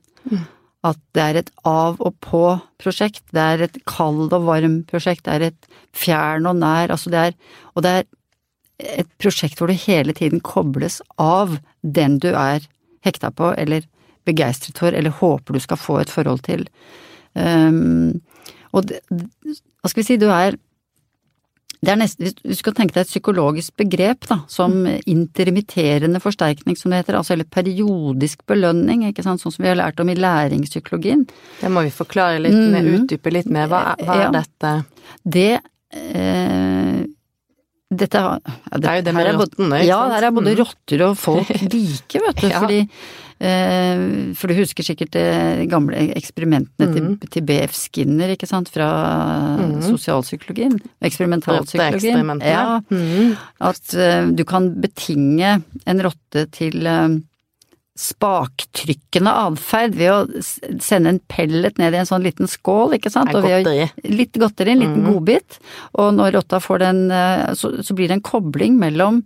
At 0.87 0.97
det 1.17 1.23
er 1.23 1.39
et 1.43 1.51
av 1.69 1.99
og 2.01 2.15
på-prosjekt, 2.25 3.25
det 3.37 3.43
er 3.43 3.67
et 3.67 3.77
kald 3.91 4.31
og 4.33 4.47
varm-prosjekt, 4.47 5.27
det 5.27 5.35
er 5.35 5.47
et 5.51 5.69
fjern 5.97 6.49
og 6.49 6.57
nær, 6.63 6.93
altså 6.95 7.13
det 7.13 7.25
er, 7.29 7.37
og 7.75 7.85
det 7.85 7.93
er 7.99 8.09
et 9.03 9.11
prosjekt 9.21 9.61
hvor 9.61 9.69
du 9.69 9.77
hele 9.77 10.15
tiden 10.17 10.41
kobles 10.41 11.01
av 11.21 11.59
den 11.83 12.17
du 12.23 12.31
er 12.33 12.65
hekta 13.05 13.29
på, 13.35 13.53
eller 13.61 13.85
begeistret 14.29 14.81
for, 14.81 14.97
eller 14.97 15.13
håper 15.21 15.57
du 15.57 15.61
skal 15.61 15.81
få 15.81 16.01
et 16.01 16.13
forhold 16.13 16.45
til. 16.49 16.65
Um, 17.35 18.21
og 18.73 18.89
det, 18.89 19.01
hva 19.11 19.91
skal 19.91 20.03
vi 20.03 20.07
si, 20.07 20.19
du 20.21 20.29
er 20.33 20.57
det 21.83 21.89
er 21.93 21.97
nesten, 21.97 22.27
hvis 22.27 22.35
du 22.43 22.55
skal 22.55 22.75
tenke 22.77 22.93
deg 22.93 23.07
et 23.07 23.09
psykologisk 23.09 23.75
begrep, 23.81 24.27
da, 24.29 24.41
som 24.53 24.85
intermitterende 25.09 26.21
forsterkning, 26.21 26.77
som 26.77 26.91
det 26.93 26.99
heter, 27.05 27.17
altså 27.17 27.33
eller 27.33 27.45
periodisk 27.49 28.43
belønning, 28.47 29.07
ikke 29.09 29.25
sant, 29.25 29.41
sånn 29.41 29.53
som 29.55 29.63
vi 29.65 29.71
har 29.71 29.77
lært 29.81 30.01
om 30.01 30.09
i 30.13 30.15
læringspsykologien. 30.19 31.27
Det 31.63 31.71
må 31.73 31.83
vi 31.87 31.91
forklare 31.95 32.41
litt 32.43 32.53
mer, 32.53 32.83
Mhm. 32.83 33.07
utdype 33.07 33.33
litt 33.33 33.47
mer. 33.49 33.67
Hva, 33.69 33.97
hva 33.97 34.15
er 34.15 34.27
Ja. 34.27 34.31
dette? 34.31 34.85
Det 35.25 35.61
eh, 35.93 37.07
Dette 37.93 38.15
ja, 38.15 38.39
Det 38.79 38.85
er 38.87 38.97
jo 39.01 39.03
det 39.03 39.15
med 39.15 39.35
rottene, 39.35 39.81
ikke 39.81 39.87
Ja, 39.89 39.97
sant? 39.99 40.13
her 40.15 40.23
er 40.29 40.31
både 40.31 40.53
Mhm. 40.55 40.59
rotter 40.61 41.03
og 41.09 41.17
folk 41.19 41.49
like, 41.75 42.21
vet 42.23 42.37
du. 42.37 42.47
Ja. 42.49 42.61
Fordi 42.61 42.89
For 43.41 44.51
du 44.51 44.57
husker 44.59 44.85
sikkert 44.85 45.15
de 45.17 45.67
gamle 45.71 45.97
eksperimentene 46.13 46.89
mm. 46.91 46.93
til, 46.93 47.31
til 47.33 47.45
BF 47.49 47.73
Skinner, 47.77 48.35
ikke 48.35 48.49
sant, 48.51 48.69
fra 48.73 48.89
mm. 49.57 49.79
sosialpsykologien. 49.87 50.77
Eksperimentalpsykologien. 51.09 52.45
Ja, 52.45 52.81
Mm. 52.91 53.37
at 53.61 53.95
eh, 53.95 54.27
du 54.37 54.45
kan 54.45 54.71
betinge 54.83 55.63
en 55.87 56.03
rotte 56.05 56.47
til 56.53 56.87
eh, 56.87 57.19
spaktrykkende 58.01 59.33
atferd 59.43 59.97
ved 59.99 60.11
å 60.13 60.43
sende 60.81 61.13
en 61.13 61.21
pellet 61.29 61.77
ned 61.81 61.95
i 61.95 62.01
en 62.01 62.09
sånn 62.09 62.25
liten 62.25 62.49
skål, 62.49 62.97
ikke 62.97 63.13
sant. 63.13 63.33
Og 63.37 63.45
godteri. 63.45 63.89
Litt 64.09 64.39
godteri, 64.41 64.75
en 64.75 64.83
liten 64.85 65.03
mm. 65.05 65.09
godbit. 65.13 65.59
Og 66.01 66.13
når 66.17 66.39
rotta 66.39 66.63
får 66.65 66.85
den, 66.85 67.03
eh, 67.13 67.51
så, 67.59 67.75
så 67.85 67.97
blir 67.97 68.09
det 68.09 68.19
en 68.19 68.25
kobling 68.25 68.79
mellom, 68.81 69.21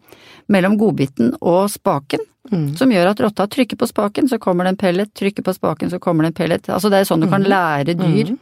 mellom 0.51 0.79
godbiten 0.81 1.37
og 1.41 1.69
spaken. 1.73 2.25
Mm. 2.51 2.73
Som 2.77 2.91
gjør 2.93 3.13
at 3.13 3.23
rotta 3.25 3.47
trykker 3.49 3.79
på 3.81 3.89
spaken, 3.89 4.29
så 4.29 4.41
kommer 4.43 4.67
det 4.67 4.75
en 4.75 4.83
pellet, 4.83 5.15
trykker 5.17 5.47
på 5.47 5.55
spaken, 5.57 5.95
så 5.95 6.03
kommer 6.03 6.27
det 6.27 6.35
en 6.35 6.41
pellet. 6.43 6.69
Altså 6.69 6.91
det 6.93 7.01
er 7.01 7.09
sånn 7.09 7.23
du 7.25 7.31
kan 7.31 7.47
lære 7.47 7.95
dyr 8.01 8.35
eh, 8.35 8.41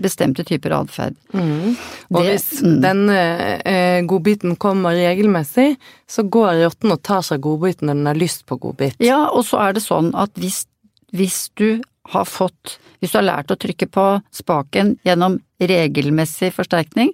bestemte 0.00 0.44
typer 0.48 0.72
atferd. 0.78 1.16
Mm. 1.34 1.74
Og 2.10 2.22
Det- 2.22 2.30
hvis 2.30 2.62
mm. 2.62 2.80
den 2.80 3.02
eh, 3.10 4.00
godbiten 4.08 4.56
kommer 4.56 4.96
regelmessig, 4.96 5.76
så 6.08 6.22
går 6.24 6.62
rotten 6.64 6.92
og 6.92 7.02
tar 7.02 7.20
seg 7.22 7.40
godbiten 7.44 7.86
når 7.90 7.94
den 8.00 8.06
har 8.06 8.14
lyst 8.14 8.46
på 8.46 8.56
godbit. 8.58 8.96
Ja, 8.98 9.26
og 9.28 9.44
så 9.44 9.60
er 9.68 9.72
det 9.76 9.82
sånn 9.84 10.14
at 10.14 10.32
hvis, 10.40 10.64
hvis 11.12 11.50
du 11.56 11.82
har 12.12 12.24
fått 12.24 12.78
Hvis 13.02 13.12
du 13.12 13.18
har 13.18 13.26
lært 13.26 13.50
å 13.52 13.58
trykke 13.60 13.86
på 13.92 14.02
spaken 14.32 14.94
gjennom 15.04 15.34
regelmessig 15.60 16.48
forsterkning, 16.56 17.10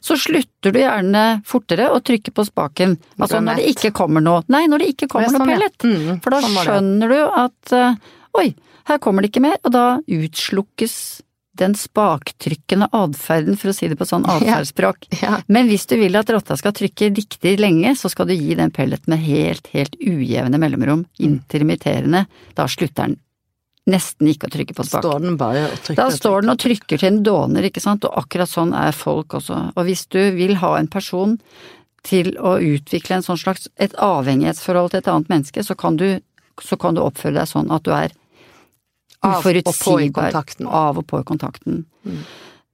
så 0.00 0.16
slutter 0.16 0.72
du 0.72 0.78
gjerne 0.80 1.42
fortere 1.44 1.90
å 1.92 2.00
trykke 2.00 2.32
på 2.32 2.46
spaken. 2.48 2.94
Altså 3.20 3.42
når 3.44 3.60
det 3.60 3.66
ikke 3.74 3.90
kommer 3.92 4.24
noe 4.24 4.42
Nei, 4.48 4.62
når 4.66 4.78
det 4.78 4.88
ikke 4.94 5.08
kommer 5.12 5.28
det 5.28 5.34
sånn, 5.36 5.44
noe 5.44 5.52
ja. 5.52 5.58
pellet. 5.58 5.84
Mhm, 5.84 6.22
For 6.24 6.30
da 6.30 6.40
sånn 6.40 6.56
skjønner 6.64 7.12
du 7.12 7.18
at 7.44 7.72
eh, 7.76 7.94
oi, 8.40 8.54
her 8.88 8.98
kommer 9.04 9.20
det 9.22 9.28
ikke 9.34 9.44
mer, 9.44 9.58
og 9.62 9.72
da 9.76 9.84
utslukkes 10.08 10.96
den 11.58 11.76
spaktrykkende 11.78 12.88
atferden, 12.94 13.58
for 13.58 13.72
å 13.72 13.76
si 13.76 13.90
det 13.90 13.98
på 13.98 14.08
sånn 14.08 14.26
atferdsspråk. 14.34 15.08
Ja. 15.22 15.40
Men 15.46 15.70
hvis 15.70 15.86
du 15.90 15.96
vil 16.00 16.18
at 16.18 16.30
rotta 16.32 16.56
skal 16.58 16.74
trykke 16.76 17.12
riktig 17.16 17.56
lenge, 17.60 17.94
så 17.98 18.10
skal 18.12 18.30
du 18.30 18.36
gi 18.36 18.56
den 18.58 18.74
pelleten 18.74 19.14
med 19.14 19.24
helt, 19.26 19.70
helt 19.74 19.96
ujevne 20.00 20.60
mellomrom, 20.60 21.06
intermitterende. 21.18 22.26
Da 22.58 22.68
slutter 22.70 23.08
den 23.08 23.18
nesten 23.88 24.28
ikke 24.28 24.48
å 24.48 24.52
trykke 24.52 24.76
på 24.76 24.84
spak. 24.86 25.02
Står 25.04 25.24
den 25.24 25.38
bare 25.40 25.64
og 25.70 25.80
trykker 25.80 25.98
Da 26.02 26.08
står 26.12 26.44
den 26.44 26.52
og 26.52 26.60
trykker 26.60 27.00
til 27.00 27.08
en 27.08 27.22
dåner, 27.24 27.68
ikke 27.68 27.82
sant, 27.82 28.04
og 28.04 28.20
akkurat 28.20 28.50
sånn 28.50 28.74
er 28.76 28.96
folk 28.96 29.38
også. 29.40 29.60
Og 29.74 29.88
hvis 29.88 30.06
du 30.12 30.20
vil 30.36 30.58
ha 30.62 30.74
en 30.78 30.90
person 30.92 31.38
til 32.06 32.34
å 32.36 32.56
utvikle 32.62 33.18
en 33.18 33.26
sånn 33.26 33.40
slags, 33.40 33.68
et 33.76 33.96
avhengighetsforhold 33.96 34.92
til 34.92 35.02
et 35.02 35.10
annet 35.12 35.32
menneske, 35.32 35.64
så 35.64 35.76
kan 35.78 35.98
du, 36.00 36.08
så 36.62 36.78
kan 36.80 36.96
du 36.96 37.02
oppføre 37.04 37.40
deg 37.40 37.50
sånn 37.50 37.72
at 37.74 37.84
du 37.88 37.92
er 37.96 38.14
Av 39.26 39.38
og 39.38 39.42
på 39.42 39.50
i 39.50 39.62
uforutsigbar. 39.62 40.30
kontakten. 40.30 40.66
Av 40.66 40.98
og 40.98 41.06
på 41.06 41.20
i 41.20 41.24
kontakten. 41.26 41.84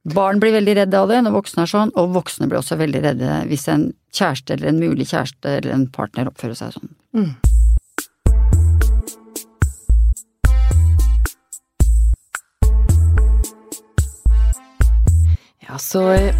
Barn 0.05 0.39
blir 0.39 0.53
veldig 0.53 0.75
redde 0.77 0.99
av 0.99 1.09
det 1.09 1.23
når 1.25 1.33
voksne 1.39 1.63
er 1.65 1.71
sånn, 1.71 1.91
og 1.97 2.13
voksne 2.13 2.45
blir 2.45 2.59
også 2.59 2.77
veldig 2.77 3.01
redde 3.07 3.39
hvis 3.49 3.67
en 3.73 3.87
kjæreste 4.13 4.53
eller 4.53 4.69
en 4.69 4.79
mulig 4.83 5.09
kjæreste 5.09 5.57
eller 5.57 5.73
en 5.73 5.87
partner 5.89 6.29
oppfører 6.29 6.53
seg 6.59 6.75
sånn. 6.77 6.93
Ja, 15.65 15.79
så 15.81 16.05
eh, 16.13 16.35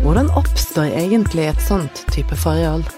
hvordan 0.00 0.32
oppstår 0.32 0.88
egentlig 0.96 1.50
et 1.50 1.60
sånt 1.60 2.06
type 2.16 2.38
forhold? 2.40 2.88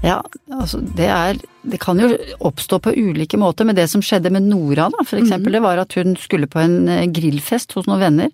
Ja, 0.00 0.22
altså 0.56 0.80
det 0.96 1.08
er 1.12 1.38
Det 1.62 1.76
kan 1.80 1.98
jo 2.00 2.08
oppstå 2.40 2.78
på 2.80 2.92
ulike 2.96 3.36
måter, 3.36 3.66
men 3.68 3.76
det 3.76 3.84
som 3.92 4.00
skjedde 4.00 4.30
med 4.32 4.46
Nora, 4.48 4.88
da, 4.88 5.04
for 5.04 5.20
eksempel, 5.20 5.52
det 5.52 5.60
var 5.60 5.76
at 5.82 5.92
hun 5.98 6.14
skulle 6.16 6.48
på 6.48 6.58
en 6.62 6.88
eh, 6.88 7.04
grillfest 7.12 7.74
hos 7.76 7.84
noen 7.86 8.00
venner. 8.00 8.30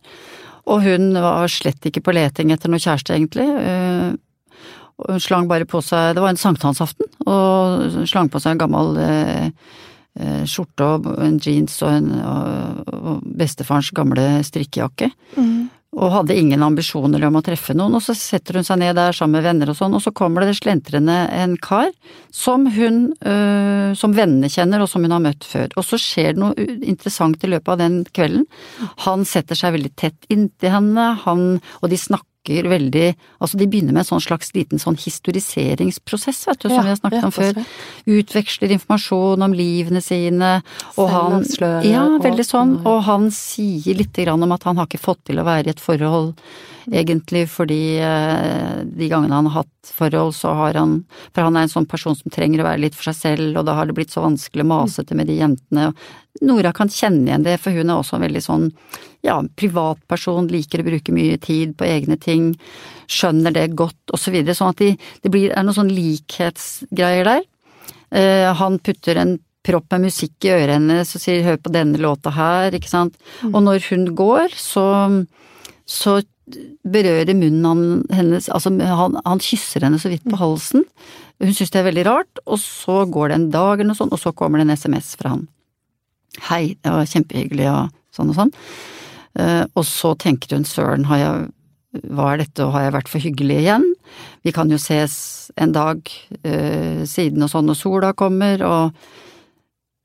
Og 0.71 0.85
hun 0.85 1.11
var 1.13 1.51
slett 1.51 1.83
ikke 1.91 2.05
på 2.07 2.15
leting 2.15 2.53
etter 2.55 2.71
noe 2.71 2.79
kjæreste, 2.79 3.17
egentlig. 3.17 3.49
eh, 3.51 4.15
hun 5.09 5.21
slang 5.21 5.49
bare 5.51 5.67
på 5.69 5.83
seg 5.85 6.15
Det 6.15 6.23
var 6.23 6.31
en 6.33 6.41
sankthansaften, 6.41 7.11
og 7.27 8.07
slang 8.09 8.31
på 8.31 8.41
seg 8.41 8.55
en 8.55 8.63
gammel 8.63 8.97
eh, 9.03 9.51
skjorte 10.47 10.87
og 10.87 11.11
en 11.21 11.41
jeans 11.43 11.83
og, 11.83 11.91
en, 11.91 12.13
og, 12.23 12.95
og 12.95 13.27
bestefarens 13.37 13.91
gamle 13.91 14.29
strikkejakke. 14.47 15.11
Og 15.97 16.13
hadde 16.13 16.37
ingen 16.37 16.61
ambisjoner 16.65 17.23
om 17.25 17.39
å 17.39 17.43
treffe 17.45 17.73
noen, 17.77 17.97
og 17.97 18.05
så 18.05 18.13
setter 18.17 18.59
hun 18.59 18.67
seg 18.67 18.83
ned 18.83 18.99
der 18.99 19.17
sammen 19.17 19.39
med 19.39 19.47
venner 19.49 19.73
og 19.73 19.79
sånn, 19.79 19.97
og 19.97 20.03
så 20.05 20.13
kommer 20.17 20.45
det 20.45 20.59
slentrende 20.59 21.17
en 21.33 21.57
kar 21.57 21.89
som 22.35 22.67
hun, 22.77 23.15
øh, 23.25 23.97
som 23.97 24.13
vennene 24.17 24.53
kjenner 24.53 24.85
og 24.85 24.91
som 24.93 25.07
hun 25.07 25.17
har 25.17 25.25
møtt 25.25 25.49
før. 25.49 25.73
Og 25.77 25.89
så 25.89 26.01
skjer 26.01 26.37
det 26.37 26.43
noe 26.43 26.69
interessant 26.85 27.43
i 27.45 27.53
løpet 27.55 27.73
av 27.73 27.81
den 27.81 28.03
kvelden. 28.13 28.45
Han 29.07 29.25
setter 29.29 29.57
seg 29.59 29.79
veldig 29.79 29.95
tett 29.97 30.29
inntil 30.33 30.75
henne, 30.77 31.11
han, 31.25 31.47
og 31.81 31.93
de 31.93 32.01
snakker 32.01 32.36
veldig 32.47 33.15
Altså 33.41 33.59
de 33.59 33.67
begynner 33.67 33.93
med 33.93 34.05
en 34.05 34.09
sånn 34.09 34.25
slags 34.25 34.53
liten 34.55 34.81
sånn 34.81 34.97
historiseringsprosess, 34.97 36.47
vet 36.49 36.63
du, 36.63 36.69
som 36.69 36.77
Ja, 36.77 36.83
vi 36.83 36.93
har 36.95 37.01
snakket 37.01 37.25
om 37.25 37.35
før. 37.35 37.61
Utveksler 38.07 38.73
informasjon 38.77 39.43
om 39.43 39.53
livene 39.57 40.01
sine, 40.01 40.63
og 40.97 41.11
han 41.11 41.45
Ja, 41.85 42.07
veldig 42.23 42.47
sånn, 42.47 42.87
og 42.87 43.03
han 43.05 43.31
sier 43.31 43.95
litt 43.99 44.17
grann 44.17 44.43
om 44.43 44.53
at 44.53 44.63
han 44.65 44.77
har 44.77 44.87
ikke 44.87 45.03
fått 45.03 45.25
til 45.27 45.39
å 45.39 45.45
være 45.45 45.67
i 45.67 45.75
et 45.75 45.81
forhold, 45.81 46.35
egentlig 46.93 47.47
fordi 47.51 47.99
eh, 48.03 48.83
de 48.87 49.09
gangene 49.11 49.35
han 49.35 49.49
har 49.51 49.63
hatt 49.63 49.91
forhold, 49.97 50.35
så 50.35 50.53
har 50.59 50.79
han 50.79 50.99
For 51.35 51.47
han 51.47 51.57
er 51.57 51.67
en 51.67 51.73
sånn 51.73 51.89
person 51.89 52.17
som 52.17 52.33
trenger 52.33 52.63
å 52.63 52.69
være 52.69 52.83
litt 52.85 52.97
for 52.99 53.11
seg 53.11 53.17
selv, 53.19 53.59
og 53.59 53.67
da 53.67 53.77
har 53.79 53.89
det 53.89 53.97
blitt 53.97 54.15
så 54.15 54.25
vanskelig 54.25 54.65
og 54.65 54.71
masete 54.71 55.17
med 55.19 55.31
de 55.31 55.39
jentene. 55.41 55.91
Nora 56.47 56.73
kan 56.77 56.91
kjenne 56.93 57.31
igjen 57.31 57.47
det, 57.47 57.57
for 57.63 57.77
hun 57.77 57.91
er 57.91 57.97
også 57.97 58.19
en 58.19 58.27
veldig 58.27 58.45
sånn 58.45 58.69
ja, 59.27 59.39
privatperson, 59.59 60.51
liker 60.53 60.83
å 60.83 60.87
bruke 60.87 61.15
mye 61.15 61.39
tid 61.43 61.75
på 61.79 61.89
egne 61.89 62.19
ting, 62.21 62.53
skjønner 63.11 63.55
det 63.55 63.71
godt, 63.79 63.99
og 64.13 64.21
så 64.21 64.35
videre. 64.35 64.57
Sånn 64.57 64.75
at 64.75 64.83
de, 64.83 64.93
det 65.25 65.33
blir, 65.33 65.51
er 65.51 65.67
noen 65.67 65.81
sånn 65.81 65.95
likhetsgreier 65.95 67.27
der. 67.31 67.45
Eh, 68.15 68.53
han 68.55 68.79
putter 68.85 69.19
en 69.23 69.37
propp 69.67 69.91
med 69.97 70.07
musikk 70.07 70.47
i 70.47 70.53
øret 70.55 70.77
hennes 70.77 71.17
og 71.17 71.23
sier 71.23 71.43
'hør 71.43 71.59
på 71.59 71.73
denne 71.75 71.99
låta 71.99 72.31
her', 72.31 72.75
ikke 72.75 72.93
sant. 72.93 73.17
Og 73.43 73.63
når 73.63 73.83
hun 73.91 74.15
går, 74.15 74.55
så, 74.55 75.27
så 75.87 76.23
berører 76.87 77.35
munnen 77.35 78.05
hennes 78.15 78.49
Altså, 78.53 78.71
han, 78.71 79.19
han 79.27 79.43
kysser 79.43 79.87
henne 79.87 79.99
så 79.99 80.11
vidt 80.13 80.27
på 80.29 80.39
halsen. 80.39 80.85
Hun 81.43 81.53
syns 81.53 81.73
det 81.75 81.81
er 81.83 81.89
veldig 81.89 82.07
rart, 82.07 82.43
og 82.47 82.61
så 82.63 83.03
går 83.11 83.31
det 83.31 83.39
en 83.39 83.51
dag 83.55 83.81
eller 83.81 83.91
noe 83.91 83.99
sånt, 83.99 84.15
og 84.15 84.23
så 84.23 84.33
kommer 84.37 84.63
det 84.63 84.69
en 84.69 84.77
SMS 84.79 85.15
fra 85.21 85.35
han. 85.35 85.47
Hei, 86.51 86.77
det 86.85 86.93
var 86.93 87.09
kjempehyggelig 87.09 87.67
og 87.73 87.93
sånn 88.15 88.33
og 88.33 88.39
sånn. 88.39 88.55
Eh, 89.41 89.65
og 89.75 89.85
så 89.89 90.15
tenker 90.21 90.57
hun 90.57 90.67
søren, 90.69 91.09
har 91.11 91.23
jeg 91.23 91.45
hva 92.13 92.33
er 92.33 92.43
dette, 92.43 92.61
og 92.65 92.75
har 92.75 92.87
jeg 92.87 92.95
vært 92.97 93.11
for 93.11 93.25
hyggelig 93.25 93.61
igjen? 93.63 93.85
Vi 94.45 94.53
kan 94.55 94.71
jo 94.73 94.79
ses 94.81 95.17
en 95.57 95.73
dag 95.73 96.03
eh, 96.43 97.05
siden 97.09 97.45
og 97.45 97.53
sånn 97.53 97.73
og 97.73 97.79
sola 97.79 98.13
kommer, 98.19 98.65
og, 98.67 99.07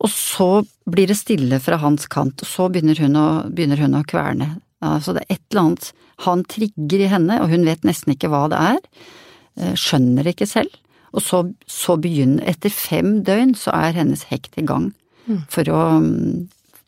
og 0.02 0.12
så 0.14 0.50
blir 0.90 1.12
det 1.12 1.20
stille 1.20 1.60
fra 1.64 1.82
hans 1.84 2.08
kant, 2.12 2.44
og 2.44 2.48
så 2.48 2.70
begynner 2.72 3.00
hun 3.04 3.20
å, 3.20 3.28
begynner 3.52 3.82
hun 3.84 4.00
å 4.00 4.06
kverne. 4.08 4.54
Altså 4.82 5.14
det 5.14 5.24
er 5.28 5.36
et 5.36 5.42
eller 5.52 5.62
annet 5.66 5.92
han 6.26 6.44
trigger 6.50 7.00
i 7.06 7.10
henne, 7.10 7.40
og 7.42 7.50
hun 7.50 7.66
vet 7.66 7.82
nesten 7.88 8.14
ikke 8.16 8.30
hva 8.30 8.44
det 8.50 8.58
er, 8.62 8.80
eh, 9.58 9.74
skjønner 9.78 10.24
det 10.26 10.36
ikke 10.36 10.48
selv. 10.50 10.74
Og 11.14 11.22
så, 11.26 11.42
så 11.68 11.98
begynner, 12.00 12.44
etter 12.48 12.70
fem 12.72 13.22
døgn, 13.28 13.56
så 13.58 13.74
er 13.76 13.94
hennes 13.98 14.24
hekt 14.30 14.58
i 14.58 14.66
gang 14.66 14.92
for 15.50 15.64
å, 15.70 15.82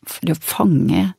for 0.06 0.32
å 0.32 0.36
fange 0.40 1.14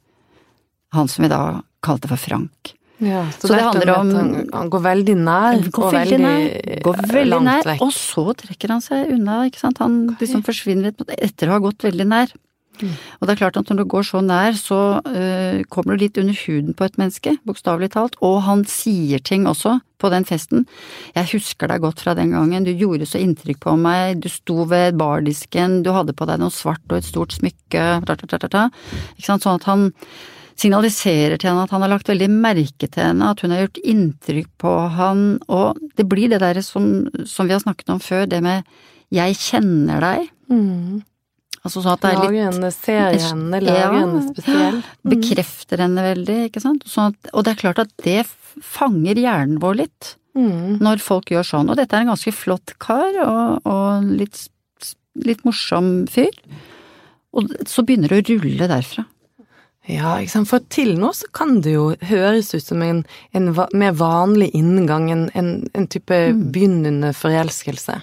han 0.95 1.07
som 1.11 1.23
vi 1.25 1.29
da 1.31 1.61
kalte 1.85 2.09
for 2.11 2.17
Frank. 2.21 2.73
Ja, 3.03 3.25
Så 3.39 3.49
det 3.51 3.59
handler 3.61 3.89
om- 3.99 4.11
han, 4.15 4.49
han 4.53 4.69
går 4.71 4.81
veldig 4.81 5.15
nær, 5.19 5.57
Går 5.69 5.83
og 5.83 5.93
veldig 5.93 6.17
veldig, 6.17 6.19
nær, 6.23 6.81
går 6.85 6.95
eh, 6.95 7.07
veldig 7.11 7.29
langt 7.33 7.43
nær, 7.49 7.63
vekk. 7.67 7.81
og 7.83 7.91
så 7.91 8.23
trekker 8.39 8.69
han 8.71 8.81
seg 8.81 9.11
unna, 9.11 9.41
ikke 9.49 9.59
sant. 9.59 9.77
Han 9.83 9.97
liksom 10.15 10.43
forsvinner 10.47 10.83
litt 10.93 11.01
etter 11.19 11.47
å 11.51 11.57
ha 11.57 11.59
gått 11.59 11.83
veldig 11.83 12.07
nær. 12.07 12.31
Mm. 12.81 12.93
Og 13.19 13.27
det 13.27 13.33
er 13.33 13.41
klart 13.43 13.57
at 13.59 13.71
når 13.71 13.81
du 13.81 13.85
går 13.93 14.05
så 14.07 14.21
nær, 14.25 14.57
så 14.59 14.79
uh, 15.05 15.63
kommer 15.73 15.95
du 15.95 16.05
litt 16.05 16.19
under 16.21 16.37
huden 16.45 16.75
på 16.77 16.87
et 16.87 16.99
menneske, 17.01 17.35
bokstavelig 17.47 17.91
talt. 17.95 18.19
Og 18.25 18.41
han 18.47 18.65
sier 18.69 19.23
ting 19.23 19.47
også 19.49 19.77
på 20.01 20.11
den 20.11 20.27
festen. 20.27 20.65
Jeg 21.15 21.31
husker 21.31 21.71
deg 21.71 21.83
godt 21.85 22.03
fra 22.03 22.15
den 22.17 22.35
gangen, 22.35 22.67
du 22.67 22.73
gjorde 22.75 23.07
så 23.09 23.21
inntrykk 23.21 23.61
på 23.63 23.75
meg, 23.79 24.21
du 24.21 24.29
sto 24.31 24.65
ved 24.69 24.97
bardisken, 24.99 25.81
du 25.85 25.93
hadde 25.95 26.15
på 26.17 26.27
deg 26.29 26.41
noe 26.41 26.53
svart 26.53 26.83
og 26.91 26.99
et 26.99 27.07
stort 27.07 27.35
smykke, 27.37 27.85
ta, 28.05 28.17
ta, 28.19 28.39
ta. 28.45 28.65
Ikke 29.15 29.29
sant, 29.29 29.45
sånn 29.45 29.61
at 29.61 29.69
han 29.69 29.87
signaliserer 30.59 31.35
til 31.39 31.51
henne 31.51 31.65
at 31.65 31.73
han 31.75 31.83
har 31.83 31.91
lagt 31.91 32.09
veldig 32.09 32.29
merke 32.31 32.87
til 32.87 33.01
henne, 33.01 33.31
at 33.31 33.43
hun 33.43 33.51
har 33.51 33.65
gjort 33.65 33.81
inntrykk 33.83 34.51
på 34.61 34.75
han, 34.95 35.25
og 35.51 35.81
det 35.99 36.07
blir 36.11 36.31
det 36.31 36.41
derre 36.43 36.63
som, 36.63 37.07
som 37.27 37.49
vi 37.49 37.55
har 37.55 37.63
snakket 37.63 37.91
om 37.91 37.99
før, 38.03 38.27
det 38.31 38.41
med 38.45 38.63
jeg 39.13 39.37
kjenner 39.37 40.01
deg. 40.03 40.31
Mm. 40.51 41.03
Altså 41.65 41.81
så 41.81 41.93
at 41.95 42.03
det 42.03 42.11
er 42.11 42.19
litt 42.19 42.29
Lager 42.29 42.51
henne, 42.51 42.69
ser 42.75 43.15
henne, 43.17 43.59
lager 43.63 43.79
Ja. 43.81 43.87
henne 43.95 44.19
spesiell. 44.29 44.77
Bekrefter 45.15 45.81
henne 45.81 46.03
veldig, 46.05 46.35
ikke 46.51 46.61
sant. 46.61 46.85
At, 47.01 47.31
og 47.33 47.43
det 47.47 47.55
er 47.55 47.61
klart 47.63 47.79
at 47.81 47.95
det 48.05 48.19
fanger 48.61 49.17
hjernen 49.17 49.57
vår 49.63 49.81
litt, 49.85 50.13
Mm. 50.35 50.81
når 50.83 50.99
folk 50.99 51.29
gjør 51.31 51.45
sånn. 51.47 51.69
Og 51.71 51.77
dette 51.79 51.95
er 51.95 52.01
en 52.03 52.09
ganske 52.11 52.31
flott 52.35 52.73
kar, 52.83 53.13
og, 53.23 53.61
og 53.65 54.03
litt, 54.19 54.49
litt 55.15 55.45
morsom 55.47 56.05
fyr. 56.11 56.35
Og 57.33 57.47
så 57.65 57.85
begynner 57.87 58.11
det 58.11 58.19
å 58.35 58.39
rulle 58.43 58.67
derfra. 58.67 59.05
Ja, 59.87 60.15
ikke 60.19 60.31
sant. 60.33 60.49
For 60.49 60.59
til 60.73 60.95
nå 60.99 61.11
så 61.15 61.29
kan 61.31 61.61
det 61.61 61.75
jo 61.77 61.85
høres 62.09 62.51
ut 62.55 62.63
som 62.65 62.81
en, 62.83 63.03
en 63.37 63.51
mer 63.77 63.93
vanlig 63.95 64.49
inngang, 64.57 65.07
en, 65.13 65.29
en, 65.39 65.49
en 65.73 65.87
type 65.87 66.11
Mm. 66.33 66.51
begynnende 66.51 67.13
forelskelse. 67.15 68.01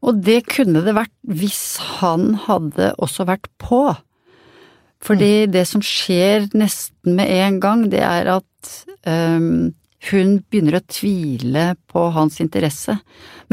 Og 0.00 0.22
det 0.24 0.44
kunne 0.48 0.82
det 0.84 0.94
vært 0.96 1.12
hvis 1.28 1.64
han 2.00 2.32
hadde 2.46 2.94
også 3.02 3.26
vært 3.28 3.50
på. 3.60 3.82
Fordi 5.04 5.48
det 5.48 5.66
som 5.68 5.82
skjer 5.84 6.48
nesten 6.56 7.16
med 7.16 7.30
en 7.32 7.60
gang, 7.60 7.84
det 7.92 8.02
er 8.04 8.28
at 8.36 8.72
um, 9.08 9.70
hun 10.10 10.34
begynner 10.48 10.78
å 10.78 10.86
tvile 10.88 11.66
på 11.92 12.06
hans 12.16 12.40
interesse. 12.40 12.96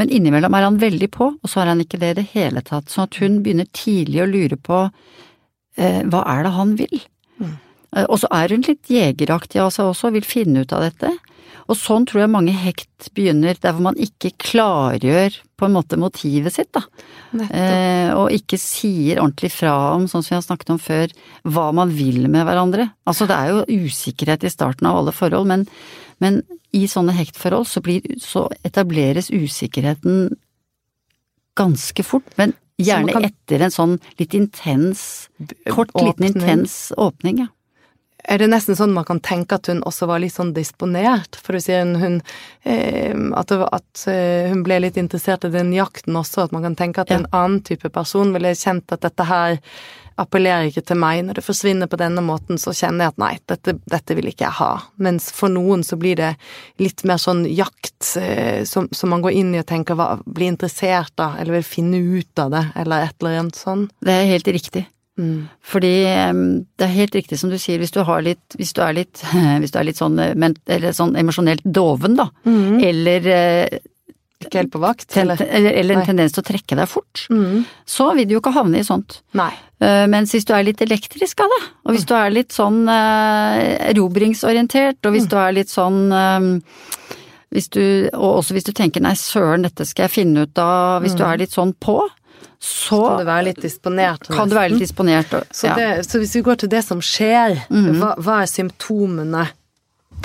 Men 0.00 0.12
innimellom 0.12 0.56
er 0.56 0.66
han 0.68 0.80
veldig 0.80 1.10
på, 1.12 1.30
og 1.36 1.52
så 1.52 1.62
er 1.62 1.72
han 1.72 1.84
ikke 1.84 2.00
det 2.00 2.12
i 2.12 2.18
det 2.20 2.26
hele 2.34 2.64
tatt. 2.64 2.88
Sånn 2.92 3.08
at 3.08 3.20
hun 3.20 3.40
begynner 3.44 3.68
tidlig 3.76 4.24
å 4.24 4.28
lure 4.28 4.60
på 4.60 4.84
uh, 4.88 6.00
hva 6.08 6.24
er 6.36 6.44
det 6.44 6.54
han 6.56 6.76
vil? 6.80 7.00
Eh, 7.40 7.56
Og 8.08 8.18
så 8.20 8.28
er 8.30 8.52
hun 8.52 8.62
litt 8.66 8.90
jegeraktig 8.92 9.60
av 9.62 9.70
seg 9.72 9.88
også, 9.88 10.10
vil 10.12 10.26
finne 10.26 10.60
ut 10.66 10.72
av 10.76 10.82
dette. 10.84 11.14
Og 11.68 11.76
sånn 11.76 12.04
tror 12.08 12.22
jeg 12.22 12.30
mange 12.32 12.52
hekt 12.56 13.10
begynner, 13.16 13.56
der 13.60 13.72
hvor 13.76 13.84
man 13.88 13.96
ikke 14.00 14.30
klargjør 14.40 15.34
på 15.58 15.66
en 15.66 15.74
måte 15.74 15.98
motivet 16.00 16.54
sitt, 16.54 16.70
da. 16.72 16.82
Eh, 17.52 18.10
og 18.16 18.30
ikke 18.32 18.56
sier 18.60 19.20
ordentlig 19.20 19.50
fra 19.52 19.74
om, 19.96 20.06
sånn 20.08 20.22
som 20.24 20.32
vi 20.32 20.38
har 20.38 20.46
snakket 20.46 20.70
om 20.72 20.78
før, 20.80 21.12
hva 21.44 21.66
man 21.76 21.92
vil 21.92 22.28
med 22.28 22.46
hverandre. 22.48 22.90
Altså 23.08 23.26
det 23.28 23.36
er 23.36 23.52
jo 23.52 23.84
usikkerhet 23.88 24.44
i 24.48 24.52
starten 24.52 24.88
av 24.88 25.00
alle 25.02 25.12
forhold, 25.16 25.48
men, 25.50 25.66
men 26.24 26.40
i 26.76 26.84
sånne 26.88 27.12
hektforhold 27.16 27.68
så, 27.68 27.80
blir, 27.84 28.04
så 28.20 28.46
etableres 28.64 29.28
usikkerheten 29.32 30.36
ganske 31.58 32.04
fort, 32.06 32.28
men 32.38 32.54
gjerne 32.78 33.12
kan- 33.12 33.24
etter 33.28 33.62
en 33.66 33.70
sånn 33.74 34.00
litt 34.18 34.34
intens, 34.34 35.28
kort, 35.68 35.90
liten 35.96 36.28
intens 36.32 36.92
åpning, 36.96 37.38
ja. 37.44 37.48
Er 38.28 38.42
det 38.42 38.50
nesten 38.52 38.76
sånn 38.76 38.92
man 38.92 39.06
kan 39.08 39.20
tenke 39.24 39.56
at 39.56 39.70
hun 39.70 39.80
også 39.88 40.08
var 40.10 40.20
litt 40.22 40.34
sånn 40.36 40.54
disponert? 40.56 41.38
For 41.40 41.56
du 41.56 41.64
sier 41.64 41.84
hun, 41.84 41.94
hun 42.02 42.18
eh, 42.68 43.14
at, 43.38 43.52
at 43.52 44.02
eh, 44.12 44.50
hun 44.52 44.64
ble 44.66 44.82
litt 44.84 44.98
interessert 45.00 45.46
i 45.48 45.52
den 45.54 45.72
jakten 45.76 46.18
også, 46.18 46.44
at 46.46 46.52
man 46.52 46.66
kan 46.66 46.76
tenke 46.78 47.02
at 47.04 47.10
Ja. 47.12 47.22
en 47.22 47.30
annen 47.32 47.62
type 47.64 47.88
person 47.94 48.34
ville 48.36 48.52
kjent 48.54 48.92
at 48.92 49.06
dette 49.06 49.24
her 49.28 49.58
appellerer 50.18 50.66
ikke 50.68 50.82
til 50.82 50.98
meg. 50.98 51.20
Når 51.24 51.38
det 51.38 51.44
forsvinner 51.46 51.86
på 51.90 51.98
denne 52.00 52.20
måten, 52.26 52.58
så 52.58 52.74
kjenner 52.74 53.06
jeg 53.06 53.14
at 53.14 53.22
nei, 53.22 53.32
dette, 53.48 53.76
dette 53.86 54.16
vil 54.18 54.26
ikke 54.32 54.48
jeg 54.48 54.56
ha. 54.58 54.70
Mens 54.98 55.30
for 55.32 55.48
noen 55.52 55.84
så 55.86 55.96
blir 56.00 56.18
det 56.18 56.32
litt 56.82 57.04
mer 57.06 57.22
sånn 57.22 57.44
jakt 57.46 58.16
eh, 58.18 58.64
som, 58.68 58.90
som 58.90 59.14
man 59.14 59.22
går 59.22 59.38
inn 59.38 59.54
i 59.54 59.62
og 59.62 59.68
tenker 59.70 59.94
hva, 59.98 60.16
blir 60.26 60.50
interessert 60.50 61.14
av, 61.22 61.38
eller 61.38 61.60
vil 61.60 61.68
finne 61.70 62.02
ut 62.18 62.42
av 62.42 62.50
det, 62.56 62.64
eller 62.82 63.06
et 63.08 63.16
eller 63.22 63.40
annet 63.44 63.60
sånn. 63.62 63.88
Det 64.02 64.14
er 64.14 64.32
helt 64.34 64.50
riktig. 64.58 64.88
Mm. 65.18 65.48
Fordi 65.66 65.92
det 66.78 66.86
er 66.86 66.92
helt 66.94 67.14
riktig 67.18 67.38
som 67.40 67.50
du 67.50 67.58
sier, 67.58 67.78
hvis 67.82 67.90
du 67.90 68.04
har 68.06 68.22
litt 68.22 68.54
Hvis 68.56 68.70
du 68.72 68.80
er 68.84 68.92
litt, 68.94 69.18
hvis 69.60 69.72
du 69.74 69.78
er 69.80 69.88
litt 69.88 69.98
sånn, 69.98 70.18
eh, 70.22 70.34
men, 70.38 70.54
eller 70.70 70.94
sånn 70.94 71.16
emosjonelt 71.18 71.64
doven, 71.66 72.14
da, 72.20 72.28
eller, 72.46 73.26
eh, 73.26 73.78
Ikke 74.38 74.60
helt 74.60 74.70
på 74.70 74.78
vakt, 74.78 75.08
ten, 75.10 75.26
eller? 75.26 75.42
eller, 75.50 75.94
en 75.96 75.98
Nei. 75.98 76.06
tendens 76.06 76.32
til 76.36 76.44
å 76.44 76.46
trekke 76.46 76.76
deg 76.78 76.86
fort, 76.88 77.24
Mm. 77.34 77.64
så 77.84 78.12
vil 78.14 78.28
du 78.30 78.36
jo 78.36 78.40
ikke 78.40 78.54
havne 78.54 78.78
i 78.78 78.86
sånt. 78.86 79.18
Nei. 79.34 79.50
Eh, 79.82 80.06
Mens 80.06 80.30
hvis 80.32 80.46
du 80.46 80.52
er 80.54 80.62
litt 80.62 80.78
elektrisk 80.80 81.40
av 81.42 81.50
det, 81.56 81.64
og 81.86 81.94
hvis 81.96 82.06
du 82.06 82.14
er 82.14 82.30
litt 82.30 82.54
sånn 82.54 82.78
eh, 82.88 83.90
erobringsorientert, 83.90 85.02
og 85.04 85.12
hvis 85.18 85.26
du 85.28 85.34
er 85.36 85.52
litt 85.58 85.68
sånn 85.74 85.98
hvis 87.50 87.68
du, 87.72 88.08
Og 88.12 88.38
også 88.42 88.52
hvis 88.56 88.66
du 88.68 88.72
tenker 88.76 89.00
nei, 89.00 89.14
søren, 89.16 89.62
dette 89.64 89.86
skal 89.88 90.04
jeg 90.04 90.12
finne 90.18 90.42
ut 90.44 90.58
av, 90.60 91.00
hvis 91.02 91.14
du 91.16 91.22
er 91.24 91.38
litt 91.40 91.54
sånn 91.54 91.72
på, 91.80 92.02
så 92.58 92.98
Kan 93.08 93.22
du 93.22 93.28
være 93.28 93.44
litt 93.50 93.62
disponert? 93.62 94.28
kan 94.28 94.50
du 94.50 94.56
være 94.56 94.72
litt 94.74 94.82
disponert. 94.82 95.32
Og, 95.34 95.46
Så, 95.54 95.68
ja. 95.70 95.76
det, 95.78 96.06
så 96.08 96.18
hvis 96.18 96.34
vi 96.36 96.42
går 96.46 96.60
til 96.64 96.72
det 96.72 96.82
som 96.84 97.00
skjer, 97.04 97.60
hva, 97.70 98.14
hva 98.18 98.42
er 98.42 98.50
symptomene 98.50 99.46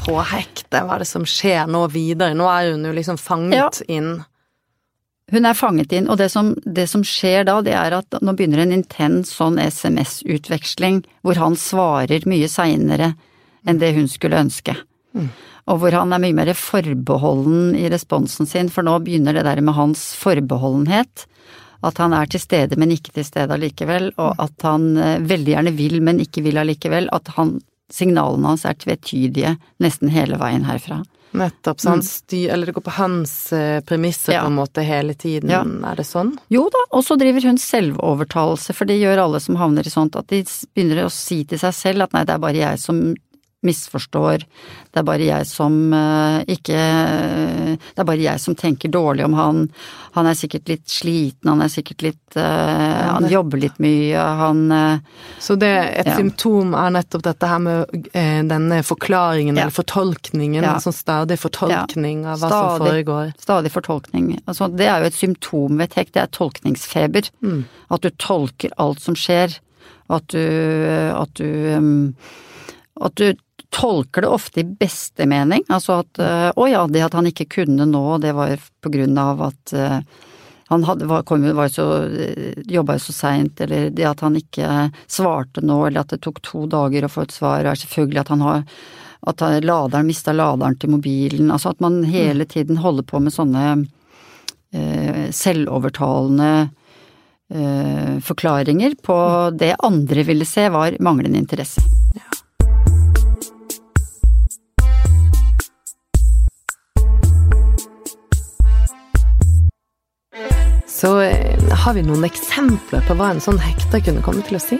på 0.01 0.15
hektet? 0.32 0.79
Hva 0.82 0.96
er 0.96 1.03
det 1.03 1.10
som 1.12 1.25
skjer 1.27 1.67
nå 1.70 1.86
videre? 1.93 2.34
Nå 2.38 2.48
er 2.50 2.72
hun 2.74 2.86
jo 2.89 2.93
liksom 2.96 3.20
fanget 3.22 3.84
inn. 3.88 4.24
Hun 5.32 5.46
er 5.48 5.55
fanget 5.55 5.93
inn, 5.96 6.10
og 6.12 6.17
det 6.20 6.27
som, 6.34 6.51
det 6.65 6.88
som 6.91 7.03
skjer 7.08 7.46
da, 7.48 7.60
det 7.65 7.74
er 7.77 7.96
at 7.96 8.17
nå 8.22 8.34
begynner 8.38 8.65
en 8.65 8.74
intens 8.75 9.32
sånn 9.38 9.55
SMS-utveksling, 9.62 11.03
hvor 11.24 11.39
han 11.39 11.55
svarer 11.58 12.25
mye 12.29 12.50
seinere 12.51 13.13
enn 13.65 13.79
det 13.79 13.93
hun 13.96 14.10
skulle 14.12 14.41
ønske. 14.43 14.75
Og 15.70 15.79
hvor 15.79 15.96
han 15.96 16.12
er 16.12 16.20
mye 16.20 16.36
mer 16.36 16.51
forbeholden 16.58 17.72
i 17.79 17.88
responsen 17.93 18.50
sin, 18.50 18.70
for 18.74 18.84
nå 18.84 18.98
begynner 19.05 19.38
det 19.38 19.46
der 19.48 19.62
med 19.63 19.77
hans 19.77 20.10
forbeholdenhet. 20.20 21.24
At 21.84 21.98
han 22.00 22.13
er 22.16 22.30
til 22.32 22.40
stede, 22.40 22.78
men 22.80 22.94
ikke 22.96 23.12
til 23.18 23.25
stede 23.28 23.54
allikevel, 23.54 24.12
og 24.18 24.38
at 24.40 24.63
han 24.63 24.86
eh, 24.98 25.18
veldig 25.20 25.54
gjerne 25.58 25.74
vil, 25.75 26.00
men 26.02 26.22
ikke 26.24 26.44
vil 26.46 26.58
allikevel. 26.62 27.10
At 27.12 27.28
han, 27.36 27.58
signalene 27.92 28.48
hans 28.54 28.63
er 28.66 28.78
tvetydige 28.80 29.58
nesten 29.84 30.10
hele 30.13 30.40
veien 30.42 30.63
herfra. 30.66 31.02
Nettopp. 31.34 31.80
Så 31.82 31.90
han 31.90 32.04
styr, 32.06 32.52
eller 32.54 32.70
det 32.70 32.75
går 32.75 32.86
på 32.86 32.94
hans 33.00 33.32
eh, 33.58 33.80
premisser 33.90 34.36
Ja. 34.36 34.44
på 34.46 34.52
en 34.52 34.58
måte 34.60 34.84
hele 34.86 35.16
tiden. 35.18 35.50
Ja. 35.50 35.63
Er 35.90 35.98
det 35.98 36.06
sånn? 36.06 36.36
Jo 36.54 36.68
da, 36.70 36.84
og 36.94 37.02
så 37.08 37.18
driver 37.18 37.42
hun 37.50 37.58
selvovertalelse, 37.58 38.74
for 38.78 38.86
det 38.90 39.00
gjør 39.02 39.24
alle 39.25 39.42
som 39.42 39.58
havner 39.58 39.88
i 39.88 39.94
sånt, 39.94 40.16
at 40.16 40.30
de 40.30 40.44
begynner 40.75 41.04
å 41.08 41.12
si 41.13 41.42
til 41.50 41.60
seg 41.62 41.74
selv 41.74 42.06
at 42.08 42.13
nei, 42.13 42.24
det 42.30 42.36
er 42.38 42.44
bare 42.44 42.62
jeg 42.62 42.82
som 42.84 43.02
misforstår, 43.65 44.43
det 44.93 45.01
er 45.01 45.05
bare 45.08 45.25
jeg 45.25 45.48
som 45.50 45.75
eh, 45.96 46.43
ikke 46.53 46.77
Det 47.93 48.01
er 48.01 48.08
bare 48.08 48.22
jeg 48.22 48.41
som 48.43 48.55
tenker 48.55 48.91
dårlig 48.93 49.25
om 49.25 49.34
han, 49.38 49.62
han 50.13 50.29
er 50.29 50.38
sikkert 50.38 50.70
litt 50.70 50.86
sliten, 50.91 51.50
han 51.50 51.63
er 51.65 51.72
sikkert 51.74 52.05
litt 52.05 52.38
eh, 52.38 53.01
Han 53.10 53.27
jobber 53.32 53.62
litt 53.63 53.79
mye, 53.84 54.25
han 54.43 54.63
uh, 54.72 55.24
Så 55.41 55.58
det, 55.60 55.72
et 56.03 56.12
Ja. 56.12 56.17
symptom 56.20 56.75
er 56.77 56.93
nettopp 56.93 57.24
dette 57.25 57.50
her 57.50 57.60
med 57.63 57.98
uh, 58.13 58.41
denne 58.50 58.82
forklaringen, 58.86 59.56
Ja. 59.58 59.65
eller 59.65 59.76
fortolkningen, 59.76 60.63
Ja. 60.63 60.78
sånn 60.84 60.95
stadig 60.95 61.39
fortolkning 61.41 62.26
av 62.26 62.38
hva 62.39 62.49
som 62.49 62.54
Stadig. 62.54 62.88
foregår. 62.88 63.34
Stadig 63.39 63.71
fortolkning. 63.73 64.32
Altså, 64.45 64.69
det 64.69 64.88
er 64.88 64.99
jo 65.02 65.10
et 65.12 65.17
symptom 65.19 65.78
ved 65.78 65.97
et 65.97 66.12
det 66.13 66.21
er 66.21 66.28
tolkningsfeber. 66.28 67.30
Mm. 67.41 67.65
At 67.91 68.02
du 68.02 68.10
tolker 68.21 68.73
alt 68.78 69.02
som 69.02 69.15
skjer, 69.15 69.58
og 70.10 70.19
at 70.21 70.28
du, 70.34 70.43
at 71.13 71.34
du 71.39 71.78
um, 71.78 72.15
At 73.02 73.15
du 73.15 73.34
tolker 73.74 74.26
det 74.26 74.30
ofte 74.32 74.62
i 74.62 74.68
beste 74.80 75.26
mening. 75.30 75.66
Altså 75.74 76.02
at 76.04 76.22
uh, 76.22 76.50
å 76.56 76.68
ja, 76.70 76.86
det 76.88 77.04
at 77.06 77.18
han 77.18 77.30
ikke 77.30 77.50
kunne 77.60 77.88
nå, 77.90 78.06
det 78.24 78.36
var 78.38 78.54
på 78.84 78.94
grunn 78.94 79.18
av 79.20 79.42
at 79.50 79.74
uh, 79.76 80.00
han 80.72 80.84
hadde, 80.88 81.06
var, 81.10 81.24
kom, 81.28 81.44
var 81.54 81.70
så, 81.70 81.86
jobba 82.66 82.98
jo 82.98 83.04
så 83.04 83.14
seint, 83.14 83.62
eller 83.62 83.90
det 83.94 84.06
at 84.10 84.24
han 84.26 84.38
ikke 84.40 84.90
svarte 85.12 85.62
nå, 85.62 85.84
eller 85.88 86.02
at 86.02 86.14
det 86.16 86.22
tok 86.24 86.42
to 86.46 86.66
dager 86.72 87.06
å 87.06 87.12
få 87.12 87.26
et 87.26 87.36
svar, 87.36 87.66
er 87.66 87.78
selvfølgelig 87.78 88.24
at 88.24 88.32
han 88.34 88.46
har 88.46 88.64
at 89.24 89.44
laderen 89.64 90.08
mista 90.08 90.34
laderen 90.36 90.76
til 90.80 90.92
mobilen, 90.92 91.52
altså 91.52 91.72
at 91.72 91.84
man 91.84 92.02
hele 92.04 92.46
tiden 92.50 92.82
holder 92.84 93.06
på 93.08 93.22
med 93.24 93.32
sånne 93.32 93.66
eh, 94.76 95.30
selvovertalende 95.32 96.50
eh, 97.54 98.18
forklaringer 98.20 98.98
på 99.04 99.18
det 99.56 99.76
andre 99.80 100.28
ville 100.28 100.48
se 100.48 100.68
var 100.74 101.00
manglende 101.00 101.40
interesse. 101.40 102.03
Så 111.04 111.22
eh, 111.22 111.72
har 111.84 111.94
vi 111.98 112.02
noen 112.08 112.24
eksempler 112.24 113.02
på 113.04 113.16
hva 113.20 113.34
en 113.34 113.42
sånn 113.44 113.58
hekta 113.60 114.00
kunne 114.06 114.22
komme 114.24 114.39
til 114.48 114.56
å 114.56 114.62
si? 114.63 114.78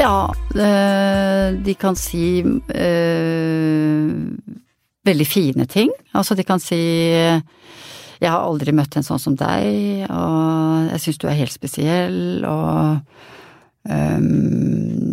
Ja, 0.00 0.32
eh, 0.56 1.52
de 1.60 1.74
kan 1.76 1.98
si 2.00 2.40
eh, 2.40 4.06
veldig 5.04 5.26
fine 5.28 5.68
ting. 5.68 5.92
Altså, 6.16 6.32
de 6.38 6.46
kan 6.48 6.64
si 6.64 6.80
jeg 6.80 8.24
har 8.24 8.40
aldri 8.40 8.72
møtt 8.72 8.96
en 8.96 9.04
sånn 9.04 9.20
som 9.20 9.36
deg, 9.36 10.08
og 10.08 10.88
jeg 10.94 11.04
syns 11.04 11.20
du 11.20 11.28
er 11.28 11.40
helt 11.42 11.58
spesiell, 11.58 12.20
og 12.48 13.04
um, 13.84 15.12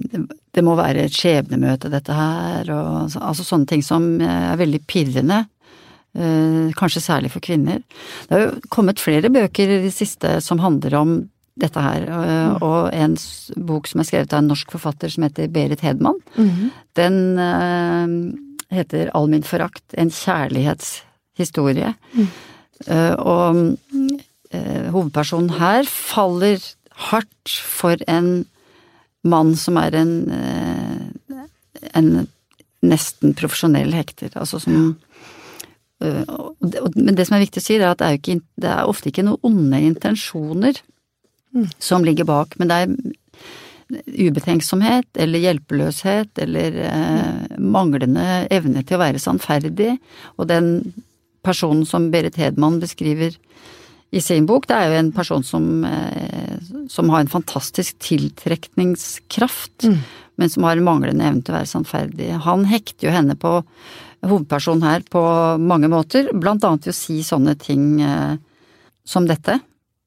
det 0.56 0.64
må 0.64 0.78
være 0.80 1.10
et 1.10 1.18
skjebnemøte, 1.18 1.92
dette 1.92 2.16
her, 2.16 2.70
og 2.72 3.18
altså 3.18 3.44
sånne 3.44 3.68
ting 3.74 3.84
som 3.84 4.14
er 4.22 4.62
veldig 4.62 4.86
pirrende. 4.88 5.42
Eh, 6.16 6.72
kanskje 6.80 7.02
særlig 7.04 7.32
for 7.34 7.44
kvinner. 7.46 7.82
Det 8.28 8.34
har 8.36 8.46
jo 8.48 8.62
kommet 8.74 9.00
flere 9.02 9.30
bøker 9.34 9.70
i 9.70 9.82
det 9.86 9.94
siste 9.94 10.38
som 10.42 10.60
handler 10.64 10.96
om 11.00 11.18
dette 11.60 11.82
her, 11.84 12.06
eh, 12.08 12.54
og 12.64 12.94
en 12.96 13.18
bok 13.68 13.88
som 13.88 14.00
er 14.00 14.08
skrevet 14.08 14.34
av 14.34 14.40
en 14.44 14.48
norsk 14.54 14.72
forfatter 14.72 15.12
som 15.12 15.26
heter 15.28 15.50
Berit 15.52 15.82
Hedman. 15.84 16.20
Den 16.96 17.18
eh, 17.38 18.14
heter 18.80 19.12
All 19.18 19.28
min 19.32 19.44
forakt, 19.44 19.84
en 19.98 20.10
kjærlighetshistorie. 20.14 21.96
Mm. 22.16 22.30
og 23.20 23.58
hovedpersonen 24.94 25.50
her 25.60 25.84
faller 25.84 26.62
hardt 27.10 27.50
for 27.68 28.00
en 28.08 28.46
mann 29.28 29.52
som 29.60 29.76
er 29.82 29.98
en, 30.00 30.14
en 31.92 32.08
nesten 32.80 33.36
profesjonell 33.36 33.92
hekter, 33.98 34.32
altså 34.40 34.62
som 34.64 34.78
og- 34.80 34.96
Men 36.00 37.16
det 37.18 37.26
som 37.28 37.36
er 37.36 37.44
viktig 37.44 37.62
å 37.62 37.66
si, 37.66 37.76
er 37.80 37.90
at 37.90 38.00
det 38.00 38.08
er, 38.08 38.20
ikke, 38.20 38.38
det 38.62 38.70
er 38.72 38.88
ofte 38.88 39.12
ikke 39.12 39.26
noen 39.28 39.44
onde 39.50 39.82
intensjoner 39.84 40.80
som 41.82 42.06
ligger 42.06 42.28
bak, 42.30 42.56
men 42.60 42.70
det 42.70 42.78
er 42.78 42.94
ubetenksomhet 44.30 45.18
eller 45.18 45.42
hjelpeløshet 45.42 46.42
eller 46.44 46.76
eh, 46.86 47.58
manglende 47.58 48.46
evne 48.54 48.84
til 48.86 49.00
å 49.00 49.02
være 49.02 49.22
sannferdig. 49.22 49.96
Og 50.38 50.50
den 50.52 50.70
personen 51.46 51.88
som 51.90 52.10
Berit 52.14 52.38
Hedman 52.38 52.78
beskriver 52.82 53.34
i 54.10 54.22
sin 54.22 54.48
bok, 54.50 54.68
det 54.70 54.78
er 54.78 54.90
jo 54.90 55.00
en 55.00 55.12
person 55.14 55.46
som, 55.46 55.84
eh, 55.86 56.60
som 56.90 57.10
har 57.14 57.26
en 57.26 57.34
fantastisk 57.34 57.98
tiltrekningskraft, 58.06 59.90
men 60.40 60.50
som 60.54 60.66
har 60.66 60.78
en 60.78 60.86
manglende 60.86 61.26
evne 61.26 61.44
til 61.44 61.56
å 61.56 61.60
være 61.60 61.74
sannferdig. 61.74 62.30
Han 62.46 62.70
hekter 62.70 63.10
jo 63.10 63.16
henne 63.16 63.36
på 63.38 63.60
hovedpersonen 64.26 64.84
her 64.84 65.04
på 65.10 65.22
mange 65.62 65.90
måter, 65.92 66.30
blant 66.34 66.64
annet 66.64 66.88
ved 66.88 66.96
å 66.96 66.98
si 66.98 67.20
sånne 67.24 67.56
ting 67.60 68.02
eh, 68.04 68.36
som 69.08 69.28
dette, 69.30 69.60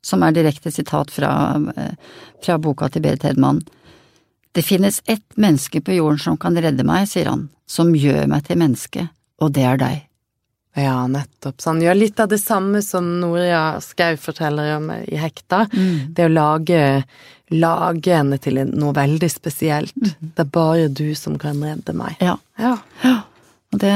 som 0.05 0.23
er 0.23 0.35
direkte 0.37 0.73
sitat 0.75 1.11
fra, 1.15 1.33
eh, 1.77 1.95
fra 2.45 2.59
boka 2.59 2.91
til 2.93 3.05
Berit 3.05 3.25
Hedman. 3.27 3.63
Det 4.53 4.63
finnes 4.67 5.01
ett 5.07 5.37
menneske 5.37 5.81
på 5.81 5.97
jorden 5.97 6.21
som 6.21 6.37
kan 6.37 6.57
redde 6.61 6.85
meg, 6.85 7.09
sier 7.09 7.31
han, 7.33 7.49
som 7.67 7.95
gjør 7.97 8.27
meg 8.29 8.45
til 8.49 8.61
menneske, 8.61 9.09
og 9.41 9.55
det 9.57 9.65
er 9.69 9.81
deg. 9.81 10.09
Ja, 10.75 11.07
nettopp. 11.07 11.61
Så 11.61 11.71
han 11.71 11.83
gjør 11.85 11.99
litt 11.99 12.21
av 12.21 12.31
det 12.33 12.41
samme 12.41 12.81
som 12.85 13.09
Noria 13.21 13.81
Skau 13.85 14.17
forteller 14.17 14.77
om 14.79 14.89
i 14.93 15.19
Hekta. 15.21 15.67
Det 16.17 16.25
å 16.25 16.33
lage, 16.33 17.03
lage 17.53 18.15
henne 18.17 18.39
til 18.41 18.63
noe 18.71 18.97
veldig 18.97 19.29
spesielt. 19.29 19.93
Det 19.97 20.47
er 20.47 20.49
bare 20.49 20.89
du 20.89 21.13
som 21.19 21.37
kan 21.41 21.61
redde 21.61 21.93
meg. 21.97 22.17
Ja. 22.25 22.39
Ja. 22.57 22.79
Og 23.73 23.81
det, 23.81 23.93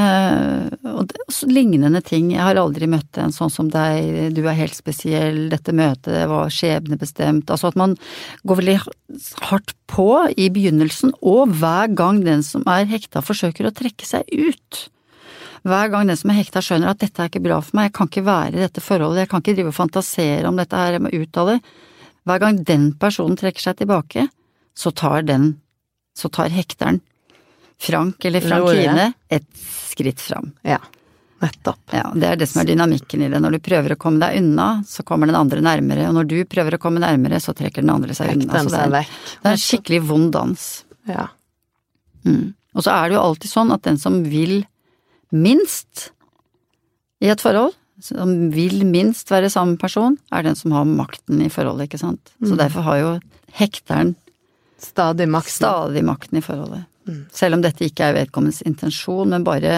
og 0.89 1.03
det 1.11 1.17
og 1.27 1.51
lignende 1.53 2.01
ting. 2.01 2.31
Jeg 2.33 2.41
har 2.41 2.57
aldri 2.57 2.87
møtt 2.89 3.17
en 3.21 3.33
sånn 3.35 3.51
som 3.53 3.69
deg, 3.69 4.33
du 4.33 4.41
er 4.47 4.57
helt 4.57 4.75
spesiell, 4.77 5.47
dette 5.51 5.75
møtet 5.75 6.25
var 6.31 6.51
skjebnebestemt. 6.53 7.51
Altså 7.53 7.69
at 7.69 7.77
man 7.79 7.93
går 8.47 8.61
veldig 8.61 8.77
hardt 9.49 9.75
på 9.91 10.09
i 10.33 10.49
begynnelsen 10.53 11.13
og 11.21 11.53
hver 11.59 11.91
gang 11.97 12.23
den 12.25 12.41
som 12.45 12.65
er 12.69 12.89
hekta 12.89 13.21
forsøker 13.25 13.69
å 13.69 13.75
trekke 13.75 14.07
seg 14.07 14.25
ut. 14.33 14.87
Hver 15.67 15.91
gang 15.93 16.09
den 16.09 16.17
som 16.17 16.31
er 16.31 16.39
hekta 16.39 16.63
skjønner 16.63 16.93
at 16.93 17.03
dette 17.03 17.21
er 17.21 17.29
ikke 17.29 17.43
bra 17.43 17.59
for 17.61 17.77
meg, 17.77 17.89
jeg 17.89 17.97
kan 17.99 18.09
ikke 18.09 18.27
være 18.27 18.55
i 18.55 18.63
dette 18.63 18.83
forholdet, 18.83 19.25
jeg 19.25 19.31
kan 19.33 19.43
ikke 19.43 19.57
drive 19.57 19.73
og 19.73 19.77
fantasere 19.77 20.49
om 20.49 20.59
dette 20.59 20.79
her, 20.79 20.95
jeg 20.95 21.03
må 21.03 21.11
ut 21.13 21.41
av 21.41 21.51
det. 21.51 21.59
Hver 22.27 22.41
gang 22.43 22.61
den 22.67 22.89
personen 22.99 23.37
trekker 23.39 23.67
seg 23.67 23.81
tilbake, 23.81 24.27
så 24.77 24.93
tar 24.95 25.27
den, 25.27 25.57
så 26.17 26.31
tar 26.33 26.53
hekteren, 26.53 27.01
Frank 27.79 28.25
eller 28.25 28.41
Frankine, 28.41 29.13
et 29.29 29.45
skritt 29.91 30.19
fram. 30.21 30.51
Ja. 30.65 30.79
Nettopp. 31.39 31.77
Ja, 31.93 32.09
Det 32.15 32.23
er 32.25 32.35
det 32.41 32.47
som 32.49 32.61
er 32.63 32.65
dynamikken 32.71 33.21
i 33.21 33.29
det. 33.29 33.37
Når 33.43 33.51
du 33.51 33.59
prøver 33.61 33.93
å 33.93 33.97
komme 34.01 34.17
deg 34.23 34.39
unna, 34.41 34.81
så 34.89 35.03
kommer 35.05 35.29
den 35.29 35.37
andre 35.37 35.61
nærmere, 35.61 36.07
og 36.09 36.15
når 36.17 36.27
du 36.31 36.37
prøver 36.49 36.73
å 36.73 36.81
komme 36.81 36.99
nærmere, 37.03 37.37
så 37.43 37.53
trekker 37.53 37.83
den 37.85 37.93
andre 37.93 38.15
seg 38.17 38.31
unna. 38.33 38.63
Så 38.65 38.71
det 38.73 38.79
er, 38.81 38.89
det 39.43 39.45
er 39.45 39.51
en 39.51 39.61
skikkelig 39.61 39.99
vond 40.09 40.31
dans. 40.33 40.63
Ja. 41.05 41.27
Mm. 42.25 42.55
Og 42.73 42.83
så 42.83 42.91
er 42.95 43.09
det 43.09 43.17
jo 43.19 43.21
alltid 43.27 43.51
sånn 43.53 43.71
at 43.73 43.85
den 43.85 43.97
som 44.01 44.23
vil 44.25 44.63
minst 45.31 46.07
i 47.21 47.29
et 47.29 47.41
forhold, 47.41 47.75
som 48.01 48.49
vil 48.53 48.81
minst 48.85 49.29
være 49.33 49.49
sammen 49.53 49.77
person, 49.81 50.17
er 50.33 50.43
den 50.45 50.55
som 50.57 50.73
har 50.73 50.85
makten 50.89 51.41
i 51.45 51.49
forholdet, 51.53 51.89
ikke 51.89 51.99
sant. 52.01 52.33
Så 52.41 52.53
Mm. 52.53 52.57
derfor 52.57 52.81
har 52.81 52.97
jo 52.97 53.19
hekteren 53.53 54.15
Stadig 54.79 55.25
makten, 55.27 55.49
stadig 55.57 56.03
makten 56.05 56.37
i 56.37 56.41
forholdet. 56.41 56.85
Selv 57.33 57.57
om 57.57 57.63
dette 57.63 57.87
ikke 57.87 58.09
er 58.09 58.17
vedkommendes 58.21 58.63
intensjon, 58.67 59.29
men 59.33 59.47
bare 59.47 59.73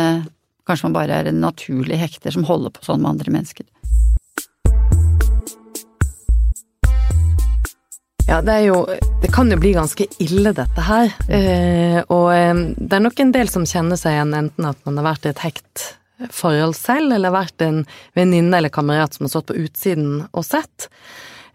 Kanskje 0.70 0.86
man 0.86 1.00
bare 1.00 1.16
er 1.18 1.28
en 1.32 1.40
naturlig 1.42 1.98
hekter 1.98 2.30
som 2.30 2.44
holder 2.46 2.70
på 2.70 2.84
sånn 2.86 3.00
med 3.02 3.16
andre 3.16 3.32
mennesker. 3.34 3.66
Ja, 8.30 8.44
det 8.46 8.54
er 8.54 8.66
jo 8.68 8.84
Det 9.24 9.32
kan 9.34 9.50
jo 9.50 9.58
bli 9.58 9.72
ganske 9.74 10.06
ille, 10.22 10.52
dette 10.54 10.84
her. 10.86 11.10
Eh, 11.26 11.98
og 12.06 12.28
eh, 12.36 12.62
det 12.78 13.00
er 13.00 13.02
nok 13.02 13.18
en 13.20 13.34
del 13.34 13.50
som 13.50 13.66
kjenner 13.66 13.98
seg 13.98 14.14
igjen, 14.14 14.36
enten 14.38 14.70
at 14.70 14.78
man 14.86 15.02
har 15.02 15.10
vært 15.10 15.26
i 15.26 15.32
et 15.34 15.42
hekt 15.42 15.88
forhold 16.36 16.76
selv, 16.78 17.14
eller 17.16 17.34
vært 17.34 17.66
en 17.66 17.82
venninne 18.18 18.58
eller 18.58 18.74
kamerat 18.74 19.16
som 19.16 19.26
har 19.26 19.34
stått 19.34 19.50
på 19.52 19.58
utsiden 19.64 20.24
og 20.30 20.46
sett. 20.46 20.90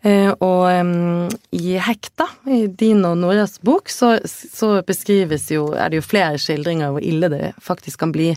Eh, 0.05 0.31
og 0.45 0.69
i 1.57 1.77
Hekta, 1.81 2.27
i 2.45 2.67
din 2.69 3.01
og 3.09 3.17
Noras 3.23 3.57
bok, 3.65 3.89
så, 3.89 4.19
så 4.29 4.83
beskrives 4.85 5.49
jo 5.55 5.71
Er 5.73 5.89
det 5.89 6.03
jo 6.03 6.05
flere 6.05 6.41
skildringer 6.41 6.93
hvor 6.93 7.05
ille 7.05 7.31
det 7.33 7.55
faktisk 7.65 8.03
kan 8.05 8.13
bli. 8.13 8.35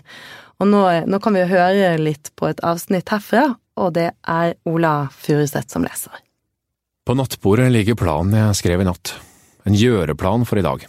Og 0.57 0.69
nå, 0.71 0.83
nå 1.05 1.19
kan 1.21 1.35
vi 1.35 1.43
jo 1.43 1.51
høre 1.51 1.97
litt 1.99 2.31
på 2.39 2.47
et 2.49 2.63
avsnitt 2.65 3.11
herfra, 3.13 3.51
og 3.77 3.93
det 3.99 4.09
er 4.23 4.55
Ola 4.65 5.09
Furuseth 5.13 5.69
som 5.75 5.85
leser. 5.85 6.15
På 7.07 7.15
nattbordet 7.15 7.69
ligger 7.71 7.99
planen 7.99 8.35
jeg 8.35 8.57
skrev 8.59 8.81
i 8.83 8.87
natt, 8.87 9.13
en 9.67 9.77
gjøreplan 9.77 10.47
for 10.47 10.59
i 10.59 10.65
dag. 10.65 10.87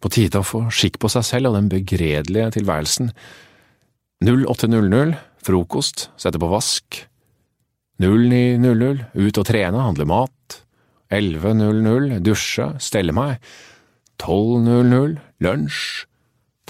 På 0.00 0.08
tide 0.08 0.40
å 0.40 0.46
få 0.46 0.64
skikk 0.72 0.96
på 1.02 1.10
seg 1.12 1.26
selv 1.28 1.50
og 1.50 1.58
den 1.58 1.68
begredelige 1.70 2.54
tilværelsen. 2.56 3.12
08.00, 4.24 5.14
frokost, 5.44 6.08
sette 6.20 6.40
på 6.40 6.48
vask. 6.50 7.02
09.00, 8.00 9.02
ut 9.12 9.40
og 9.40 9.46
trene, 9.46 9.82
handle 9.84 10.06
mat. 10.08 10.60
11.00, 11.12 12.20
dusje, 12.24 12.70
stelle 12.80 13.12
meg. 13.12 13.40
12.00, 14.22 15.18
lunsj. 15.44 16.06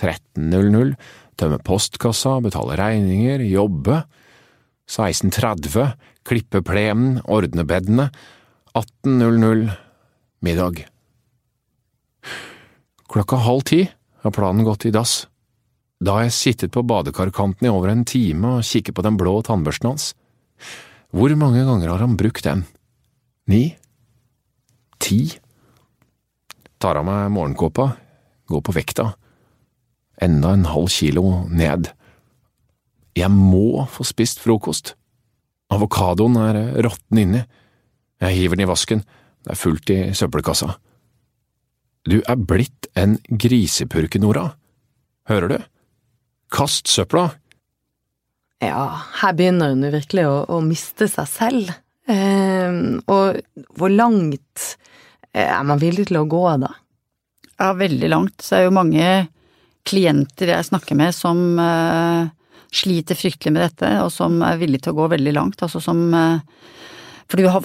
13.00, 0.00 0.94
tømme 1.38 1.58
postkassa, 1.62 2.38
betale 2.42 2.78
regninger, 2.80 3.44
jobbe. 3.46 4.02
16.30, 4.90 5.92
klippe 6.26 6.64
plenen, 6.66 7.20
ordne 7.30 7.66
bedene. 7.68 8.08
18.00 8.74 9.68
middag. 10.42 10.86
Klokka 13.10 13.40
halv 13.44 13.66
ti 13.66 13.84
har 14.22 14.34
planen 14.34 14.66
gått 14.66 14.86
i 14.86 14.94
dass. 14.94 15.24
Da 16.00 16.16
har 16.16 16.28
jeg 16.28 16.36
sittet 16.36 16.72
på 16.72 16.84
badekarkanten 16.86 17.66
i 17.68 17.72
over 17.72 17.92
en 17.92 18.06
time 18.08 18.56
og 18.56 18.66
kikket 18.66 18.96
på 18.96 19.04
den 19.04 19.18
blå 19.20 19.34
tannbørsten 19.44 19.90
hans. 19.90 20.12
Hvor 21.10 21.32
mange 21.34 21.64
ganger 21.66 21.90
har 21.90 22.04
han 22.04 22.16
brukt 22.18 22.44
den? 22.46 22.64
Ni? 23.50 23.74
Ti? 25.02 25.24
Tar 26.80 27.00
av 27.00 27.06
meg 27.06 27.32
morgenkåpa, 27.34 27.88
går 28.46 28.62
på 28.62 28.74
vekta. 28.76 29.08
Enda 30.22 30.54
en 30.54 30.68
halv 30.70 30.90
kilo 30.92 31.48
ned. 31.50 31.90
Jeg 33.18 33.32
må 33.34 33.82
få 33.90 34.06
spist 34.06 34.38
frokost. 34.40 34.94
Avokadoen 35.70 36.38
er 36.38 36.60
råtten 36.86 37.24
inni. 37.24 37.42
Jeg 38.20 38.36
hiver 38.36 38.58
den 38.58 38.68
i 38.68 38.70
vasken, 38.70 39.02
det 39.42 39.54
er 39.54 39.58
fullt 39.58 39.90
i 39.90 39.98
søppelkassa. 40.14 40.76
Du 42.06 42.20
er 42.20 42.38
blitt 42.38 42.86
en 42.96 43.18
grisepurke, 43.28 44.20
Nora. 44.22 44.52
Hører 45.28 45.48
du? 45.52 45.58
Kast 46.52 46.88
søpla! 46.88 47.39
Ja, 48.60 48.84
her 49.22 49.36
begynner 49.36 49.72
hun 49.72 49.86
jo 49.86 49.92
virkelig 49.94 50.26
å, 50.28 50.34
å 50.52 50.60
miste 50.64 51.08
seg 51.08 51.28
selv. 51.30 51.72
Eh, 52.10 52.80
og 53.08 53.40
hvor 53.78 53.92
langt 53.92 54.66
eh, 55.32 55.46
er 55.46 55.62
man 55.64 55.80
villig 55.80 56.10
til 56.10 56.20
å 56.20 56.28
gå 56.28 56.42
da? 56.60 56.74
Ja, 57.60 57.72
veldig 57.76 58.10
langt. 58.12 58.36
Så 58.44 58.58
er 58.58 58.66
jo 58.66 58.76
mange 58.76 59.06
klienter 59.88 60.52
jeg 60.52 60.68
snakker 60.68 60.98
med 60.98 61.16
som 61.16 61.58
eh, 61.60 62.28
sliter 62.72 63.18
fryktelig 63.18 63.54
med 63.54 63.64
dette, 63.66 63.94
og 64.04 64.12
som 64.14 64.40
er 64.46 64.60
villige 64.60 64.86
til 64.86 64.94
å 64.94 65.00
gå 65.02 65.08
veldig 65.14 65.34
langt. 65.36 65.62
Altså 65.64 65.82
som 65.84 66.02
eh, 66.16 66.44
For 67.30 67.38
du, 67.38 67.46
har, 67.46 67.62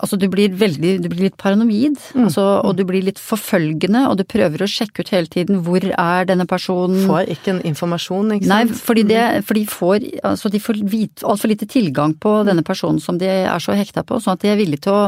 altså 0.00 0.16
du 0.16 0.26
blir 0.32 0.54
veldig 0.56 0.94
Du 1.04 1.08
blir 1.12 1.26
litt 1.26 1.36
paranoid, 1.40 1.98
altså, 2.16 2.44
og 2.64 2.76
du 2.78 2.84
blir 2.88 3.04
litt 3.04 3.20
forfølgende, 3.20 4.06
og 4.08 4.18
du 4.20 4.24
prøver 4.28 4.64
å 4.64 4.70
sjekke 4.70 5.04
ut 5.04 5.12
hele 5.12 5.30
tiden 5.30 5.60
hvor 5.66 5.84
er 5.84 6.28
denne 6.30 6.48
personen 6.48 7.04
Får 7.08 7.32
ikke 7.36 7.54
en 7.56 7.62
informasjon, 7.68 8.36
ikke 8.38 8.50
Nei, 8.50 8.62
sant? 8.68 8.84
fordi 8.88 9.06
det, 9.10 9.24
for 9.44 9.58
de 9.58 9.64
får, 9.68 10.08
altså 10.24 10.52
de 10.52 10.62
får 10.62 10.80
altfor 11.24 11.52
lite 11.52 11.68
tilgang 11.70 12.16
på 12.20 12.38
denne 12.48 12.64
personen 12.66 13.02
som 13.02 13.20
de 13.20 13.28
er 13.28 13.62
så 13.62 13.76
hekta 13.76 14.06
på, 14.06 14.20
sånn 14.22 14.38
at 14.38 14.44
de 14.44 14.52
er 14.52 14.60
villige 14.60 14.86
til 14.86 14.96
å 14.96 15.04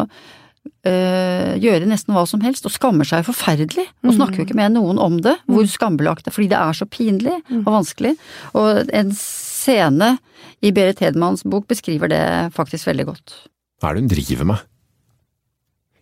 øh, 0.91 1.53
gjøre 1.63 1.89
nesten 1.89 2.15
hva 2.17 2.27
som 2.29 2.45
helst, 2.45 2.67
og 2.69 2.75
skammer 2.75 3.09
seg 3.09 3.25
forferdelig. 3.27 3.87
Og 4.05 4.17
snakker 4.17 4.43
jo 4.43 4.47
ikke 4.49 4.59
med 4.59 4.77
noen 4.77 5.01
om 5.03 5.19
det, 5.25 5.37
hvor 5.51 5.67
skambelagt 5.71 6.27
det 6.27 6.33
er, 6.33 6.37
fordi 6.37 6.53
det 6.53 6.61
er 6.61 6.79
så 6.79 6.89
pinlig 6.91 7.37
og 7.63 7.73
vanskelig. 7.79 8.17
Og 8.59 8.95
en 9.01 9.13
scene 9.17 10.17
i 10.65 10.73
Berit 10.75 11.03
Hedmans 11.05 11.45
bok 11.47 11.69
beskriver 11.71 12.11
det 12.13 12.25
faktisk 12.57 12.89
veldig 12.91 13.11
godt. 13.13 13.37
Hva 13.81 13.91
er 13.91 13.97
det 13.97 14.05
hun 14.05 14.13
driver 14.13 14.49
med? 14.53 14.65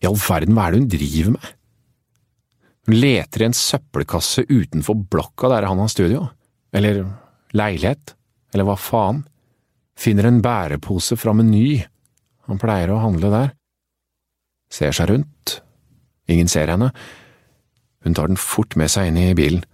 I 0.02 0.08
all 0.08 0.18
verden, 0.20 0.54
hva 0.54 0.66
er 0.66 0.74
det 0.74 0.82
hun 0.82 0.90
driver 0.94 1.37
med? 1.37 1.52
Hun 2.84 2.98
leter 3.00 3.42
i 3.42 3.48
en 3.48 3.56
søppelkasse 3.56 4.44
utenfor 4.50 4.98
blokka 5.10 5.48
der 5.54 5.66
han 5.70 5.80
har 5.80 5.90
studio, 5.92 6.26
eller 6.74 7.04
leilighet, 7.56 8.14
eller 8.52 8.68
hva 8.68 8.76
faen, 8.78 9.22
finner 9.96 10.28
en 10.28 10.42
bærepose 10.44 11.16
fra 11.16 11.32
Meny, 11.37 11.78
han 12.44 12.60
pleier 12.60 12.92
å 12.92 13.00
handle 13.00 13.30
der, 13.32 13.54
ser 14.68 14.92
seg 14.92 15.08
rundt, 15.12 15.60
ingen 16.28 16.50
ser 16.50 16.72
henne, 16.72 16.90
hun 18.04 18.16
tar 18.16 18.28
den 18.28 18.40
fort 18.40 18.76
med 18.76 18.92
seg 18.92 19.08
inn 19.08 19.20
i 19.22 19.37
bilen, 19.38 19.64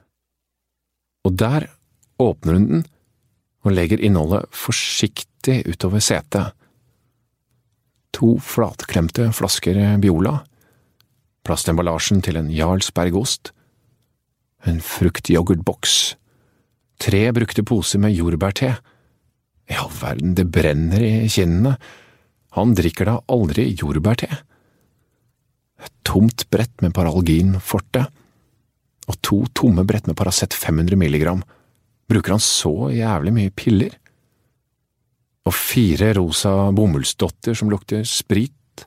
og 1.27 1.35
der 1.41 1.67
åpner 2.21 2.57
hun 2.57 2.69
den 2.71 2.89
og 3.67 3.75
legger 3.75 4.01
innholdet 4.01 4.47
forsiktig 4.57 5.65
utover 5.69 6.01
setet 6.05 6.55
to 8.17 8.37
flatklemte 8.43 9.31
flasker 9.37 9.79
Biola, 10.03 10.41
plastemballasjen 11.47 12.23
til 12.25 12.39
en 12.41 12.51
Jarlsbergost, 12.53 13.53
en 14.69 14.81
fruktyoghurtboks, 14.85 15.97
tre 17.01 17.23
brukte 17.33 17.65
poser 17.65 18.03
med 18.03 18.15
jordbærte. 18.17 18.75
I 19.71 19.79
all 19.79 19.93
verden, 19.95 20.35
det 20.37 20.51
brenner 20.53 21.03
i 21.07 21.31
kinnene, 21.33 21.77
han 22.59 22.75
drikker 22.75 23.07
da 23.07 23.21
aldri 23.31 23.69
jordbærte. 23.79 24.29
Et 25.81 25.93
tomt 26.05 26.45
brett 26.51 26.83
med 26.83 26.93
Paralgin 26.97 27.55
forte, 27.63 28.05
og 29.09 29.19
to 29.25 29.45
tomme 29.57 29.87
brett 29.87 30.11
med 30.11 30.19
Paracet 30.19 30.55
500 30.55 30.99
milligram. 30.99 31.45
Bruker 32.11 32.35
han 32.35 32.43
så 32.43 32.91
jævlig 32.93 33.33
mye 33.37 33.55
piller? 33.55 33.95
Og 35.49 35.57
fire 35.57 36.13
rosa 36.19 36.53
bomullsdotter 36.77 37.57
som 37.57 37.71
lukter 37.73 38.05
sprit. 38.09 38.85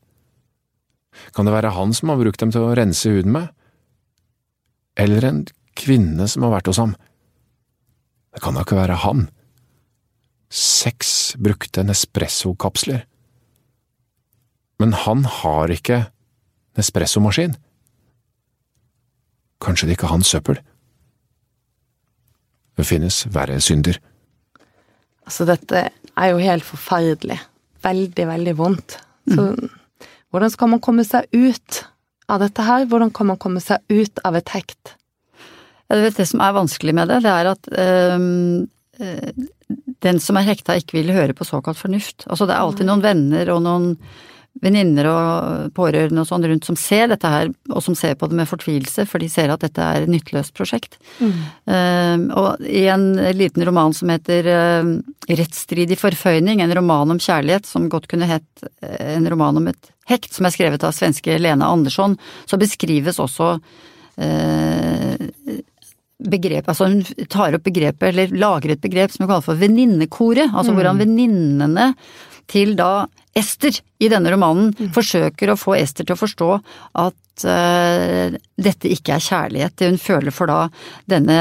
Kan 1.33 1.47
det 1.47 1.55
være 1.55 1.73
han 1.73 1.93
som 1.95 2.11
har 2.11 2.21
brukt 2.21 2.41
dem 2.41 2.51
til 2.53 2.65
å 2.65 2.75
rense 2.77 3.09
huden 3.09 3.33
med? 3.33 3.49
Eller 4.99 5.25
en 5.25 5.41
kvinne 5.77 6.27
som 6.29 6.45
har 6.45 6.53
vært 6.57 6.69
hos 6.69 6.81
ham? 6.81 6.93
Det 8.33 8.41
kan 8.41 8.57
da 8.57 8.65
ikke 8.65 8.77
være 8.77 9.01
han. 9.05 9.27
Seks 10.53 11.33
brukte 11.41 11.85
Nespresso-kapsler. 11.85 13.05
Men 14.81 14.93
han 15.05 15.25
har 15.41 15.73
ikke 15.73 16.05
Nespresso-maskin. 16.77 17.55
Kanskje 19.63 19.87
det 19.87 19.97
ikke 19.97 20.09
er 20.09 20.15
hans 20.15 20.29
søppel? 20.33 20.61
Det 22.77 22.85
finnes 22.89 23.21
verre 23.33 23.59
synder. 23.61 23.99
Altså, 25.23 25.45
dette 25.47 25.85
er 26.19 26.33
jo 26.33 26.41
helt 26.43 26.65
forferdelig. 26.67 27.39
Veldig, 27.83 28.27
veldig 28.29 28.53
vondt. 28.57 28.97
Så 29.29 29.47
hvordan 30.33 30.51
skal 30.53 30.71
man 30.71 30.81
komme 30.83 31.05
seg 31.05 31.27
ut 31.35 31.83
av 32.31 32.41
dette 32.43 32.65
her? 32.65 32.87
Hvordan 32.89 33.11
kan 33.13 33.29
man 33.29 33.39
komme 33.41 33.61
seg 33.63 33.83
ut 33.91 34.21
av 34.25 34.37
et 34.39 34.53
hekt? 34.55 34.95
Ja, 35.87 35.97
du 35.99 36.05
vet, 36.05 36.17
det 36.17 36.29
som 36.29 36.41
er 36.41 36.55
vanskelig 36.55 36.95
med 36.95 37.11
det, 37.11 37.19
det 37.25 37.33
er 37.33 37.49
at 37.51 37.69
øh, 37.69 38.23
den 40.03 40.21
som 40.23 40.39
er 40.39 40.47
hekta 40.47 40.77
ikke 40.79 40.99
vil 40.99 41.13
høre 41.15 41.35
på 41.37 41.47
såkalt 41.47 41.79
fornuft. 41.79 42.25
Altså 42.27 42.47
det 42.49 42.55
er 42.55 42.63
alltid 42.63 42.89
noen 42.89 43.03
venner 43.03 43.51
og 43.53 43.61
noen 43.65 43.89
venninner 44.61 45.07
og 45.09 45.71
pårørende 45.75 46.21
og 46.21 46.27
sånn 46.29 46.45
rundt 46.45 46.67
som 46.67 46.77
ser 46.77 47.07
dette 47.11 47.29
her, 47.29 47.49
og 47.73 47.81
som 47.83 47.95
ser 47.97 48.13
på 48.19 48.29
det 48.29 48.37
med 48.37 48.49
fortvilelse, 48.49 49.05
for 49.09 49.23
de 49.23 49.29
ser 49.31 49.51
at 49.51 49.63
dette 49.65 49.81
er 49.81 50.05
et 50.05 50.11
nytteløst 50.11 50.53
prosjekt. 50.57 50.99
Mm. 51.17 51.39
Uh, 51.69 52.25
og 52.37 52.67
i 52.67 52.85
en 52.91 53.07
liten 53.35 53.65
roman 53.67 53.95
som 53.97 54.11
heter 54.13 54.49
uh, 54.49 54.91
Rettsstridig 55.23 55.97
forføyning, 56.01 56.61
en 56.61 56.75
roman 56.77 57.15
om 57.15 57.21
kjærlighet 57.21 57.67
som 57.69 57.89
godt 57.91 58.09
kunne 58.11 58.29
hett 58.29 58.67
uh, 58.83 59.15
en 59.15 59.27
roman 59.31 59.57
om 59.61 59.71
et 59.71 59.91
hekt, 60.09 60.33
som 60.35 60.45
er 60.45 60.53
skrevet 60.53 60.83
av 60.85 60.93
svenske 60.95 61.39
Lena 61.39 61.71
Andersson, 61.71 62.17
så 62.45 62.59
beskrives 62.59 63.21
også 63.23 63.55
begrep, 66.23 66.67
altså 66.69 66.85
hun 66.85 66.99
tar 67.31 67.55
opp 67.57 67.63
begrepet, 67.65 68.11
eller 68.11 68.35
lager 68.37 68.75
et 68.75 68.83
begrep 68.83 69.09
som 69.09 69.23
hun 69.23 69.31
kaller 69.31 69.45
for 69.47 69.57
venninnekoret, 69.57 70.51
altså 70.51 70.69
mm. 70.69 70.77
hvordan 70.77 71.01
venninnene 71.01 71.87
til 72.51 72.75
da 72.77 73.07
Ester 73.33 73.79
i 73.99 74.09
denne 74.11 74.31
romanen 74.33 74.71
mm. 74.77 74.91
forsøker 74.93 75.51
å 75.51 75.57
få 75.57 75.75
Ester 75.79 76.05
til 76.05 76.15
å 76.15 76.19
forstå 76.19 76.49
at 77.01 77.45
uh, 77.49 78.35
dette 78.61 78.91
ikke 78.93 79.15
er 79.15 79.25
kjærlighet. 79.25 79.75
Det 79.79 79.89
hun 79.89 80.01
føler 80.01 80.35
for 80.35 80.51
da 80.51 80.67
denne, 81.09 81.39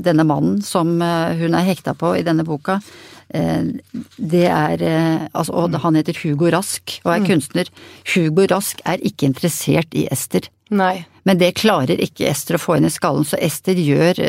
denne 0.00 0.24
mannen 0.28 0.62
som 0.64 0.96
uh, 1.02 1.34
hun 1.36 1.56
er 1.56 1.68
hekta 1.68 1.96
på 1.98 2.14
i 2.16 2.24
denne 2.26 2.46
boka, 2.48 2.78
uh, 2.80 3.68
det 4.16 4.46
er 4.48 4.86
altså, 5.32 5.52
Og 5.52 5.76
han 5.82 6.00
heter 6.00 6.22
Hugo 6.22 6.48
Rask 6.54 6.98
og 7.04 7.12
er 7.12 7.24
mm. 7.24 7.28
kunstner. 7.28 7.72
Hugo 8.14 8.48
Rask 8.54 8.80
er 8.88 9.04
ikke 9.04 9.28
interessert 9.28 9.92
i 9.92 10.06
Ester. 10.12 10.48
Nei. 10.72 11.04
Men 11.28 11.42
det 11.42 11.56
klarer 11.60 12.00
ikke 12.00 12.30
Ester 12.30 12.56
å 12.56 12.62
få 12.62 12.78
inn 12.78 12.88
i 12.88 12.94
skallen, 12.94 13.26
så 13.28 13.38
Ester 13.42 13.76
gjør 13.76 14.24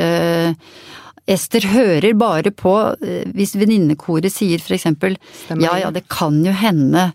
Ester 1.27 1.67
hører 1.73 2.13
bare 2.17 2.53
på 2.55 2.73
eh, 3.03 3.27
hvis 3.35 3.57
venninnekoret 3.59 4.31
sier 4.31 4.61
for 4.63 4.77
eksempel 4.77 5.17
ja 5.49 5.75
ja, 5.81 5.91
det 5.91 6.05
kan 6.11 6.39
jo 6.45 6.53
hende 6.55 7.09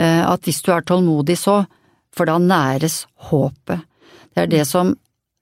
eh, 0.00 0.24
at 0.24 0.48
hvis 0.48 0.62
du 0.64 0.72
er 0.72 0.86
tålmodig 0.86 1.36
så, 1.40 1.62
for 2.16 2.26
da 2.26 2.38
næres 2.40 3.04
håpet. 3.30 3.84
Det 4.32 4.44
er 4.44 4.50
det 4.50 4.64
som 4.68 4.94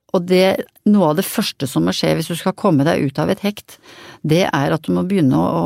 og 0.09 0.25
det, 0.25 0.65
noe 0.89 1.11
av 1.11 1.19
det 1.19 1.27
første 1.27 1.67
som 1.69 1.85
må 1.85 1.93
skje 1.93 2.15
hvis 2.17 2.31
du 2.31 2.37
skal 2.37 2.55
komme 2.57 2.85
deg 2.87 3.03
ut 3.05 3.19
av 3.21 3.29
et 3.29 3.43
hekt, 3.45 3.77
det 4.25 4.47
er 4.47 4.73
at 4.73 4.85
du 4.85 4.93
må 4.95 5.07
begynne 5.07 5.37
å 5.39 5.65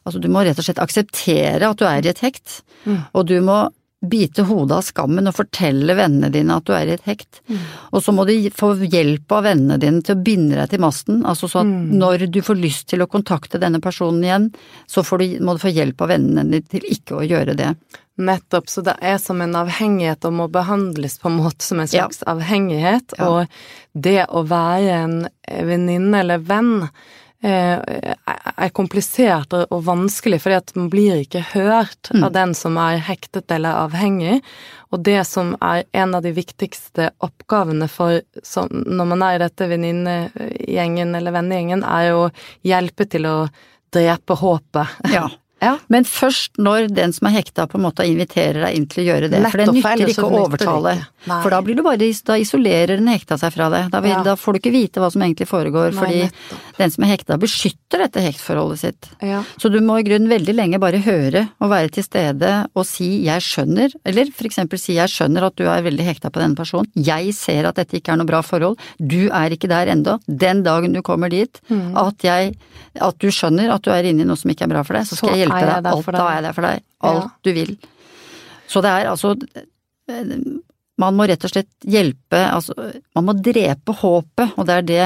Altså, 0.00 0.16
du 0.16 0.30
må 0.32 0.40
rett 0.40 0.56
og 0.56 0.64
slett 0.64 0.78
akseptere 0.80 1.68
at 1.68 1.78
du 1.78 1.82
er 1.84 2.06
i 2.06 2.08
et 2.08 2.22
hekt, 2.24 2.62
mm. 2.86 3.12
og 3.12 3.26
du 3.28 3.34
må 3.44 3.58
bite 4.00 4.46
hodet 4.48 4.78
av 4.78 4.84
skammen 4.84 5.28
og 5.28 5.36
fortelle 5.36 5.94
vennene 5.96 6.30
dine 6.32 6.56
at 6.56 6.64
du 6.64 6.72
er 6.72 6.88
i 6.88 6.94
et 6.96 7.06
hekt. 7.08 7.42
Mm. 7.50 7.64
Og 7.92 8.04
så 8.04 8.14
må 8.16 8.24
du 8.28 8.32
få 8.56 8.72
hjelp 8.80 9.32
av 9.36 9.44
vennene 9.44 9.76
dine 9.80 10.00
til 10.04 10.16
å 10.16 10.22
binde 10.24 10.56
deg 10.56 10.72
til 10.72 10.82
masten, 10.84 11.20
altså 11.28 11.50
så 11.50 11.60
at 11.62 11.68
mm. 11.68 11.90
når 12.00 12.26
du 12.32 12.40
får 12.44 12.60
lyst 12.60 12.88
til 12.92 13.04
å 13.04 13.08
kontakte 13.10 13.60
denne 13.60 13.82
personen 13.84 14.24
igjen, 14.24 14.48
så 14.88 15.04
du, 15.04 15.26
må 15.44 15.56
du 15.56 15.62
få 15.62 15.74
hjelp 15.74 16.00
av 16.00 16.14
vennene 16.14 16.46
dine 16.48 16.70
til 16.70 16.88
ikke 16.88 17.20
å 17.20 17.26
gjøre 17.28 17.58
det. 17.58 17.74
Nettopp, 18.20 18.68
så 18.68 18.84
det 18.84 18.96
er 19.04 19.16
som 19.20 19.40
en 19.40 19.56
avhengighet 19.56 20.24
og 20.28 20.36
må 20.36 20.48
behandles 20.52 21.18
på 21.20 21.30
en 21.30 21.38
måte 21.40 21.64
som 21.64 21.80
en 21.80 21.88
slags 21.88 22.20
ja. 22.24 22.32
avhengighet, 22.34 23.16
ja. 23.16 23.28
og 23.28 23.52
det 23.92 24.24
å 24.28 24.44
være 24.48 25.00
en 25.04 25.16
venninne 25.46 26.24
eller 26.24 26.44
venn 26.44 26.88
er 27.42 28.72
komplisert 28.76 29.54
og 29.56 29.78
vanskelig, 29.86 30.42
fordi 30.44 30.56
at 30.58 30.72
man 30.76 30.90
blir 30.92 31.22
ikke 31.22 31.40
hørt 31.54 32.10
mm. 32.12 32.24
av 32.26 32.34
den 32.34 32.52
som 32.58 32.76
er 32.80 33.00
hektet 33.06 33.50
eller 33.54 33.86
avhengig. 33.86 34.40
Og 34.92 35.00
det 35.06 35.22
som 35.28 35.54
er 35.64 35.86
en 35.96 36.14
av 36.18 36.24
de 36.26 36.34
viktigste 36.36 37.10
oppgavene 37.24 37.88
for 37.88 38.20
når 38.70 39.10
man 39.14 39.24
er 39.24 39.38
i 39.38 39.42
dette 39.44 39.68
venninnegjengen 39.70 41.14
eller 41.16 41.36
vennegjengen, 41.38 41.84
er 41.86 42.10
jo 42.10 42.24
hjelpe 42.66 43.08
til 43.08 43.28
å 43.30 43.36
drepe 43.94 44.36
håpet. 44.38 44.98
Ja. 45.14 45.28
Ja. 45.60 45.76
Men 45.92 46.06
først 46.08 46.56
når 46.60 46.88
den 46.94 47.12
som 47.12 47.28
er 47.28 47.36
hekta 47.38 47.66
på 47.70 47.78
en 47.78 47.84
måte 47.84 48.06
inviterer 48.08 48.64
deg 48.64 48.76
inn 48.78 48.86
til 48.90 49.04
å 49.04 49.06
gjøre 49.10 49.28
det. 49.28 49.40
Nettopp, 49.44 49.52
for 49.52 49.62
det 49.62 49.74
nytter 49.76 50.12
ikke 50.14 50.28
å 50.28 50.42
overtale. 50.44 50.94
For 51.28 51.52
da 51.52 51.60
blir 51.64 51.76
du 51.76 51.82
bare, 51.84 52.10
da 52.24 52.36
isolerer 52.40 52.96
den 52.96 53.10
hekta 53.12 53.36
seg 53.40 53.52
fra 53.52 53.68
det. 53.72 53.82
Da, 53.92 54.00
vil, 54.00 54.14
ja. 54.14 54.22
da, 54.24 54.36
får 54.40 54.56
du 54.56 54.60
ikke 54.62 54.72
vite 54.72 55.02
hva 55.02 55.10
som 55.12 55.20
egentlig 55.24 55.50
foregår, 55.50 55.92
Nei, 55.92 55.98
fordi 56.00 56.22
nettopp. 56.24 56.78
den 56.78 56.94
som 56.94 57.04
er 57.04 57.12
hekta 57.12 57.36
beskytter 57.40 58.04
dette 58.06 58.24
hektforholdet 58.24 58.80
sitt. 58.80 59.10
Ja. 59.24 59.42
Så 59.60 59.68
du 59.72 59.78
må 59.84 59.98
i 60.00 60.06
grunnen 60.06 60.30
veldig 60.32 60.54
lenge 60.56 60.80
bare 60.80 61.02
høre 61.04 61.46
og 61.60 61.72
være 61.74 61.92
til 61.98 62.06
stede 62.06 62.52
og 62.72 62.86
si 62.88 63.10
'jeg 63.26 63.44
skjønner', 63.44 63.96
eller 64.04 64.32
for 64.32 64.48
eksempel 64.48 64.80
si 64.80 64.96
'jeg 64.96 65.12
skjønner 65.12 65.44
at 65.44 65.56
du 65.56 65.64
er 65.68 65.82
veldig 65.82 66.04
hekta 66.08 66.30
på 66.30 66.40
denne 66.40 66.56
personen', 66.56 66.88
'jeg 66.96 67.34
ser 67.34 67.68
at 67.68 67.76
dette 67.76 68.00
ikke 68.00 68.12
er 68.12 68.16
noe 68.16 68.26
bra 68.26 68.40
forhold', 68.40 68.78
'du 68.98 69.28
er 69.28 69.50
ikke 69.50 69.68
der 69.68 69.92
ennå', 69.92 70.20
den 70.26 70.62
dagen 70.62 70.92
du 70.92 71.02
kommer 71.02 71.28
dit, 71.28 71.60
mm. 71.68 71.96
at, 71.96 72.16
jeg, 72.24 72.56
at 72.96 73.18
du 73.18 73.28
skjønner 73.28 73.74
at 73.74 73.82
du 73.82 73.90
er 73.90 74.04
inne 74.04 74.22
i 74.22 74.24
noe 74.24 74.36
som 74.36 74.50
ikke 74.50 74.64
er 74.64 74.72
bra 74.72 74.82
for 74.82 74.94
deg, 74.94 75.04
så 75.04 75.16
skal 75.16 75.28
så 75.28 75.36
jeg 75.36 75.44
hjelpe 75.44 75.49
hjelpe 75.50 75.80
deg. 75.82 75.90
Alt 75.92 76.12
da 76.16 76.26
er 76.26 76.36
jeg 76.36 76.44
der 76.46 76.56
for 76.56 76.68
deg. 76.68 76.84
Alt 77.10 77.34
du 77.46 77.52
vil. 77.56 77.74
Så 78.70 78.82
det 78.84 78.92
er 78.92 79.10
altså 79.10 79.34
Man 81.00 81.16
må 81.18 81.26
rett 81.26 81.42
og 81.46 81.50
slett 81.50 81.88
hjelpe 81.90 82.38
Altså, 82.44 82.76
man 83.16 83.26
må 83.26 83.34
drepe 83.34 83.94
håpet, 83.98 84.54
og 84.54 84.68
det 84.68 84.76
er 84.76 84.86
det 84.86 85.04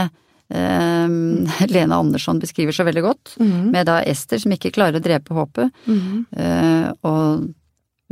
eh, 0.52 1.68
Lena 1.74 2.00
Andersson 2.02 2.42
beskriver 2.42 2.76
så 2.76 2.86
veldig 2.86 3.04
godt, 3.04 3.36
mm. 3.40 3.70
med 3.72 3.88
da 3.88 4.00
Ester 4.02 4.42
som 4.42 4.52
ikke 4.56 4.74
klarer 4.74 5.00
å 5.00 5.04
drepe 5.04 5.36
håpet. 5.36 5.84
Mm. 5.86 6.24
Eh, 6.36 6.88
og 7.08 7.46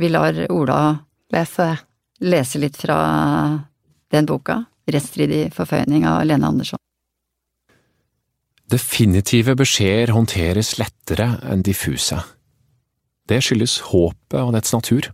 vi 0.00 0.12
lar 0.12 0.38
Ola 0.50 0.78
lese. 1.32 1.68
lese 2.20 2.60
litt 2.62 2.78
fra 2.78 2.98
den 4.12 4.28
boka. 4.28 4.62
Rettsstridig 4.86 5.52
forføyning 5.54 6.06
av 6.08 6.24
Lena 6.26 6.48
Andersson. 6.48 6.80
Definitive 8.72 9.52
beskjeder 9.58 10.14
håndteres 10.16 10.78
lettere 10.80 11.26
enn 11.52 11.61
diffuse. 11.66 12.16
Det 13.28 13.42
skyldes 13.44 13.78
håpet 13.90 14.38
og 14.40 14.54
dets 14.56 14.72
natur. 14.72 15.11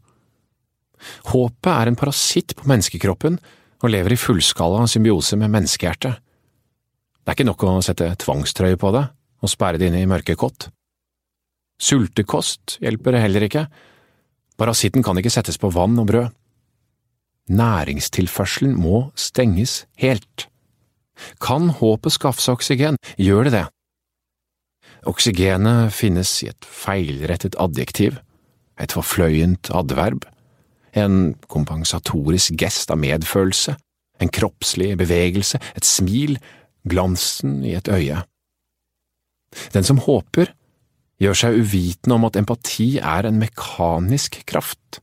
Håpet 1.33 1.71
er 1.73 1.91
en 1.91 1.99
parasitt 1.99 2.55
på 2.59 2.69
menneskekroppen 2.71 3.41
og 3.83 3.91
lever 3.91 4.15
i 4.15 4.19
fullskala 4.19 4.85
symbiose 4.91 5.39
med 5.41 5.51
menneskehjertet. 5.55 6.19
Det 6.19 7.33
er 7.33 7.37
ikke 7.37 7.49
nok 7.49 7.65
å 7.67 7.73
sette 7.85 8.09
tvangstrøye 8.23 8.79
på 8.79 8.93
det 8.95 9.05
og 9.43 9.51
sperre 9.51 9.79
det 9.79 9.91
inne 9.91 10.03
i 10.03 10.11
mørke 10.11 10.37
kott. 10.39 10.69
Sultekost 11.79 12.79
hjelper 12.83 13.19
heller 13.19 13.47
ikke. 13.47 13.67
Parasitten 14.59 15.03
kan 15.07 15.19
ikke 15.19 15.35
settes 15.35 15.59
på 15.59 15.71
vann 15.75 15.99
og 15.99 16.09
brød. 16.11 16.31
Næringstilførselen 17.59 18.75
må 18.79 19.09
stenges 19.19 19.85
helt. 19.99 20.49
Kan 21.43 21.71
håpet 21.79 22.15
skaffe 22.15 22.53
oksygen, 22.53 22.99
gjør 23.19 23.49
det 23.49 23.55
det. 23.59 23.67
Oksygenet 25.09 25.95
finnes 25.95 26.31
i 26.43 26.51
et 26.51 26.67
feilrettet 26.67 27.57
adjektiv, 27.61 28.19
et 28.79 28.95
forfløyent 28.95 29.71
adverb, 29.75 30.27
en 30.99 31.35
kompensatorisk 31.51 32.57
gest 32.59 32.91
av 32.91 33.01
medfølelse, 33.03 33.77
en 34.19 34.33
kroppslig 34.35 34.97
bevegelse, 34.99 35.61
et 35.79 35.87
smil, 35.87 36.39
glansen 36.89 37.61
i 37.67 37.77
et 37.79 37.89
øye. 37.93 38.23
Den 39.75 39.87
som 39.87 40.01
håper, 40.03 40.53
gjør 41.23 41.39
seg 41.39 41.61
uvitende 41.63 42.19
om 42.19 42.27
at 42.29 42.39
empati 42.39 42.99
er 42.99 43.27
en 43.27 43.39
mekanisk 43.41 44.41
kraft. 44.51 45.01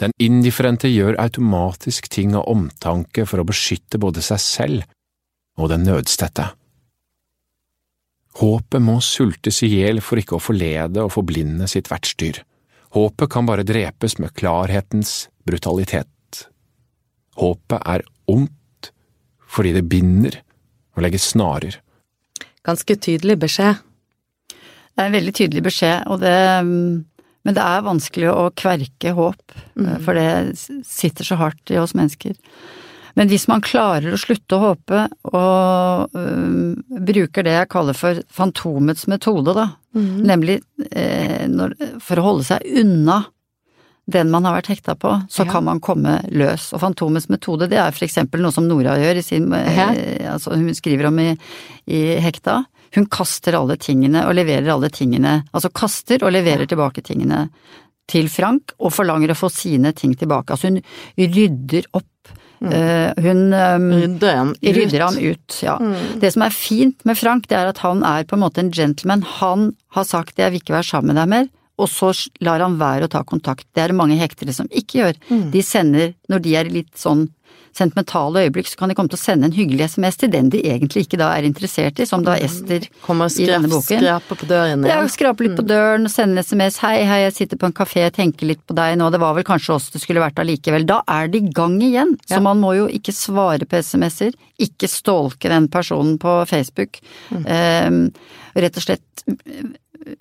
Den 0.00 0.12
indifferente 0.20 0.90
gjør 0.90 1.18
automatisk 1.22 2.10
ting 2.12 2.34
av 2.36 2.48
omtanke 2.50 3.24
for 3.28 3.40
å 3.40 3.46
beskytte 3.48 4.00
både 4.02 4.24
seg 4.24 4.42
selv 4.42 4.88
og 5.60 5.70
den 5.72 5.84
nødstette. 5.86 6.50
Håpet 8.40 8.82
må 8.82 9.00
sultes 9.04 9.60
i 9.66 9.70
hjel 9.72 10.00
for 10.04 10.20
ikke 10.20 10.38
å 10.38 10.42
forlede 10.42 11.02
og 11.04 11.12
forblinde 11.16 11.66
sitt 11.68 11.90
vertsdyr. 11.90 12.40
Håpet 12.94 13.30
kan 13.30 13.46
bare 13.46 13.66
drepes 13.66 14.16
med 14.22 14.32
klarhetens 14.38 15.28
brutalitet. 15.46 16.46
Håpet 17.38 17.84
er 17.86 18.06
ondt 18.30 18.90
fordi 19.50 19.74
det 19.76 19.86
binder 19.90 20.40
og 20.96 21.04
legger 21.04 21.22
snarer. 21.22 21.78
Ganske 22.66 22.96
tydelig 22.96 23.38
beskjed. 23.44 23.80
Det 24.50 25.04
er 25.04 25.08
en 25.08 25.16
veldig 25.16 25.32
tydelig 25.36 25.62
beskjed, 25.64 26.06
og 26.12 26.20
det, 26.22 26.34
men 26.66 27.56
det 27.56 27.62
er 27.64 27.86
vanskelig 27.86 28.28
å 28.32 28.50
kverke 28.58 29.14
håp, 29.16 29.54
mm. 29.78 29.94
for 30.04 30.18
det 30.18 30.84
sitter 30.86 31.26
så 31.26 31.38
hardt 31.40 31.72
i 31.72 31.78
oss 31.80 31.94
mennesker. 31.96 32.36
Men 33.18 33.30
hvis 33.30 33.48
man 33.50 33.64
klarer 33.64 34.14
å 34.14 34.20
slutte 34.20 34.56
å 34.56 34.62
håpe, 34.68 35.02
og 35.32 36.16
øh, 36.16 37.02
bruker 37.10 37.46
det 37.46 37.56
jeg 37.56 37.70
kaller 37.72 37.98
for 37.98 38.22
fantomets 38.30 39.08
metode, 39.10 39.54
da, 39.56 39.66
mm. 39.96 40.14
nemlig 40.28 40.60
øh, 40.86 41.44
når, 41.50 41.76
for 42.04 42.20
å 42.20 42.26
holde 42.30 42.48
seg 42.52 42.80
unna 42.82 43.22
den 44.10 44.30
man 44.32 44.46
har 44.46 44.56
vært 44.58 44.72
hekta 44.72 44.96
på, 44.98 45.12
så 45.30 45.44
ja. 45.44 45.50
kan 45.52 45.64
man 45.66 45.80
komme 45.82 46.16
løs. 46.34 46.70
Og 46.74 46.82
Fantomets 46.82 47.28
metode, 47.30 47.68
det 47.70 47.78
er 47.80 47.94
for 47.94 48.06
eksempel 48.06 48.42
noe 48.42 48.54
som 48.54 48.66
Nora 48.68 48.96
gjør 49.00 49.20
i 49.20 49.24
sin 49.24 49.46
øh, 49.54 49.80
Altså 50.32 50.56
hun 50.56 50.74
skriver 50.76 51.10
om 51.10 51.20
i, 51.22 51.30
i, 51.86 52.00
Hekta. 52.22 52.60
Hun 52.96 53.06
kaster 53.12 53.58
alle 53.58 53.78
tingene 53.80 54.24
og 54.26 54.34
leverer 54.38 54.72
alle 54.72 54.90
tingene. 54.94 55.40
Altså 55.54 55.70
kaster 55.74 56.24
og 56.26 56.34
leverer 56.34 56.66
tilbake 56.70 57.04
tingene 57.06 57.46
til 58.10 58.26
Frank 58.32 58.74
og 58.80 58.94
forlanger 58.94 59.32
å 59.32 59.38
få 59.38 59.50
sine 59.54 59.94
ting 59.96 60.16
tilbake. 60.18 60.56
Altså 60.56 60.72
hun 60.72 60.80
rydder 61.20 61.86
opp. 61.94 62.06
Eh, 62.60 63.12
hun 63.24 63.54
um, 63.56 63.86
Rydder 63.94 64.34
ham 64.36 64.50
ut. 64.52 64.74
rydder 64.76 65.04
han 65.06 65.16
ut, 65.16 65.60
ja. 65.64 65.78
Det 66.20 66.32
som 66.34 66.44
er 66.44 66.52
fint 66.52 67.06
med 67.08 67.16
Frank, 67.16 67.48
det 67.48 67.56
er 67.56 67.70
at 67.70 67.80
han 67.80 68.04
er 68.04 68.26
på 68.28 68.36
en 68.36 68.44
måte 68.44 68.60
en 68.60 68.72
gentleman. 68.72 69.24
Han 69.40 69.72
har 69.96 70.04
sagt 70.04 70.36
'jeg 70.36 70.52
vil 70.52 70.60
ikke 70.60 70.76
være 70.76 70.90
sammen 70.90 71.14
med 71.14 71.22
deg 71.22 71.28
mer', 71.28 71.48
og 71.80 71.88
så 71.90 72.12
lar 72.44 72.60
han 72.64 72.78
være 72.80 73.08
å 73.08 73.12
ta 73.12 73.24
kontakt. 73.26 73.66
Det 73.74 73.82
er 73.84 73.92
det 73.92 73.98
mange 73.98 74.18
hektere 74.20 74.54
som 74.56 74.68
ikke 74.70 75.00
gjør. 75.02 75.20
De 75.54 75.62
sender, 75.64 76.14
når 76.30 76.44
de 76.44 76.56
er 76.60 76.70
i 76.70 76.76
litt 76.80 76.94
sånn 77.00 77.28
sentimentale 77.76 78.44
øyeblikk, 78.46 78.68
så 78.68 78.78
kan 78.80 78.90
de 78.90 78.96
komme 78.98 79.10
til 79.12 79.18
å 79.18 79.22
sende 79.22 79.46
en 79.48 79.54
hyggelig 79.54 79.90
SMS 79.92 80.18
til 80.20 80.30
den 80.32 80.48
de 80.52 80.60
egentlig 80.66 81.04
ikke 81.06 81.20
da 81.20 81.30
er 81.36 81.46
interessert 81.46 82.00
i, 82.02 82.06
som 82.08 82.24
da 82.26 82.34
Ester 82.42 82.86
Kommer 83.04 83.30
og 83.30 83.38
i 83.38 83.46
denne 83.46 83.70
boken. 83.70 84.02
skraper 84.02 84.40
på 84.40 84.48
døren 84.50 84.86
Ja, 84.88 84.96
skraper 85.04 85.12
skrape 85.14 85.46
litt 85.46 85.56
på 85.58 85.66
døren, 85.68 86.08
sende 86.10 86.40
en 86.40 86.44
SMS 86.44 86.78
'hei, 86.82 87.04
hei, 87.06 87.20
jeg 87.28 87.34
sitter 87.36 87.60
på 87.60 87.66
en 87.70 87.76
kafé, 87.76 88.10
tenker 88.10 88.46
litt 88.46 88.64
på 88.66 88.74
deg 88.74 88.98
nå', 88.98 89.10
det 89.12 89.20
var 89.20 89.34
vel 89.34 89.44
kanskje 89.46 89.74
oss 89.74 89.90
det 89.90 90.02
skulle 90.02 90.20
vært 90.20 90.42
allikevel. 90.42 90.86
Da 90.86 91.02
er 91.06 91.28
det 91.28 91.42
i 91.42 91.52
gang 91.52 91.78
igjen. 91.80 92.16
Så 92.26 92.38
Ja. 92.38 92.40
man 92.40 92.60
må 92.60 92.74
jo 92.76 92.88
ikke 92.88 93.14
svare 93.14 93.64
på 93.66 93.78
SMS-er, 93.78 94.34
ikke 94.58 94.88
stalke 94.88 95.48
den 95.48 95.68
personen 95.68 96.18
på 96.18 96.46
Facebook. 96.48 97.00
Eh, 97.30 97.90
rett 98.56 98.76
og 98.76 98.82
slett 98.82 99.00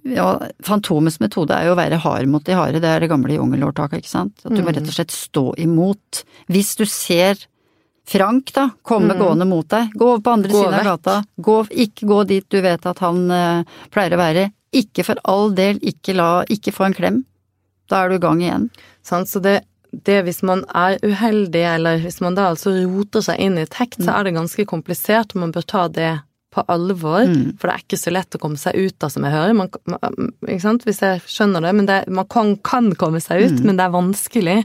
ja, 0.03 0.31
Fantomets 0.65 1.19
metode 1.23 1.55
er 1.55 1.69
jo 1.69 1.75
å 1.75 1.79
være 1.79 2.01
hard 2.03 2.29
mot 2.31 2.43
de 2.45 2.57
harde, 2.57 2.81
det 2.83 2.89
er 2.89 3.03
det 3.03 3.11
gamle 3.11 3.37
jungelårtaket, 3.37 4.03
ikke 4.03 4.11
sant. 4.11 4.43
At 4.43 4.55
du 4.55 4.63
må 4.63 4.73
rett 4.73 4.85
og 4.85 4.95
slett 4.95 5.15
stå 5.15 5.45
imot. 5.61 6.23
Hvis 6.51 6.75
du 6.79 6.85
ser 6.89 7.39
Frank 8.09 8.53
da, 8.55 8.71
komme 8.81 9.13
gående 9.13 9.45
mot 9.45 9.67
deg, 9.69 9.91
gå 9.93 10.07
over 10.15 10.21
på 10.25 10.31
andre 10.33 10.49
Gå 10.49 10.61
siden 10.63 10.77
av 10.79 10.87
gata, 10.87 11.17
gå, 11.37 11.57
ikke 11.85 12.07
gå 12.09 12.23
dit 12.31 12.45
du 12.49 12.57
vet 12.65 12.87
at 12.89 13.01
han 13.05 13.19
uh, 13.29 13.81
pleier 13.93 14.15
å 14.17 14.21
være, 14.21 14.45
ikke 14.73 15.05
for 15.05 15.21
all 15.29 15.53
del, 15.57 15.77
ikke 15.85 16.15
la, 16.17 16.29
ikke 16.49 16.73
få 16.73 16.87
en 16.87 16.97
klem. 16.97 17.19
Da 17.89 18.03
er 18.03 18.09
du 18.09 18.17
i 18.17 18.23
gang 18.23 18.41
igjen. 18.41 18.69
Sånn, 19.05 19.27
Så 19.29 19.41
det, 19.45 19.59
det 19.93 20.23
hvis 20.25 20.41
man 20.45 20.63
er 20.73 20.97
uheldig, 21.05 21.61
eller 21.75 22.01
hvis 22.01 22.19
man 22.25 22.37
da 22.37 22.49
altså 22.51 22.73
roter 22.81 23.25
seg 23.25 23.45
inn 23.45 23.61
i 23.61 23.67
et 23.67 23.77
hekt, 23.77 24.01
så 24.01 24.17
er 24.17 24.25
det 24.25 24.37
ganske 24.37 24.65
komplisert, 24.69 25.35
og 25.35 25.45
man 25.45 25.53
bør 25.53 25.69
ta 25.69 25.85
det 25.93 26.11
på 26.49 26.63
alvor, 26.71 27.27
for 27.59 27.69
det 27.69 27.75
er 27.75 27.83
ikke 27.83 28.01
så 28.01 28.13
lett 28.13 28.35
å 28.35 28.41
komme 28.41 28.57
seg 28.57 28.77
ut 28.79 29.05
av, 29.05 29.13
som 29.13 29.25
jeg 29.25 29.35
hører. 29.35 29.53
Man, 29.57 29.69
ikke 30.47 30.63
sant? 30.63 30.87
Hvis 30.87 31.03
jeg 31.05 31.21
skjønner 31.29 31.67
det, 31.67 31.75
men 31.77 31.89
det, 31.89 32.01
man 32.09 32.27
kan, 32.29 32.55
kan 32.65 32.89
komme 32.97 33.21
seg 33.21 33.45
ut, 33.45 33.61
men 33.61 33.77
det 33.77 33.85
er 33.85 33.93
vanskelig. 33.93 34.57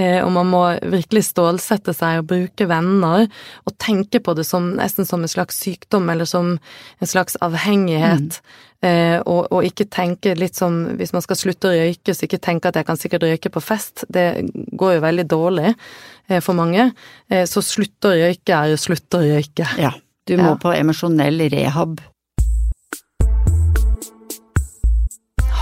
Eh, 0.00 0.22
og 0.24 0.30
man 0.32 0.48
må 0.48 0.62
virkelig 0.88 1.26
stålsette 1.28 1.92
seg 1.92 2.22
og 2.22 2.30
bruke 2.30 2.66
venner, 2.68 3.26
og 3.68 3.76
tenke 3.82 4.22
på 4.24 4.32
det 4.38 4.46
som, 4.48 4.70
nesten 4.78 5.08
som 5.08 5.24
en 5.24 5.30
slags 5.30 5.60
sykdom, 5.60 6.08
eller 6.08 6.28
som 6.28 6.54
en 6.56 7.10
slags 7.10 7.36
avhengighet. 7.44 8.40
Eh, 8.82 9.18
og, 9.20 9.52
og 9.54 9.66
ikke 9.68 9.86
tenke 9.92 10.32
litt 10.34 10.56
som 10.58 10.80
hvis 10.98 11.12
man 11.14 11.22
skal 11.22 11.38
slutte 11.38 11.70
å 11.70 11.74
røyke, 11.76 12.16
så 12.16 12.26
ikke 12.26 12.40
tenke 12.42 12.72
at 12.72 12.80
jeg 12.80 12.88
kan 12.88 12.98
sikkert 12.98 13.28
røyke 13.28 13.52
på 13.52 13.62
fest. 13.62 14.06
Det 14.10 14.26
går 14.50 14.96
jo 14.96 15.04
veldig 15.04 15.26
dårlig 15.30 15.68
eh, 15.70 16.40
for 16.40 16.58
mange. 16.58 16.88
Eh, 17.30 17.44
så 17.50 17.62
slutte 17.62 18.10
å 18.10 18.16
røyke 18.24 18.56
er 18.56 18.72
jo 18.72 18.80
slutte 18.80 19.20
å 19.20 19.28
røyke. 19.28 19.68
Ja. 19.78 19.92
Du 20.28 20.36
må 20.38 20.52
Ja. 20.52 20.56
på 20.56 20.72
emosjonell 20.72 21.40
rehab. 21.50 22.00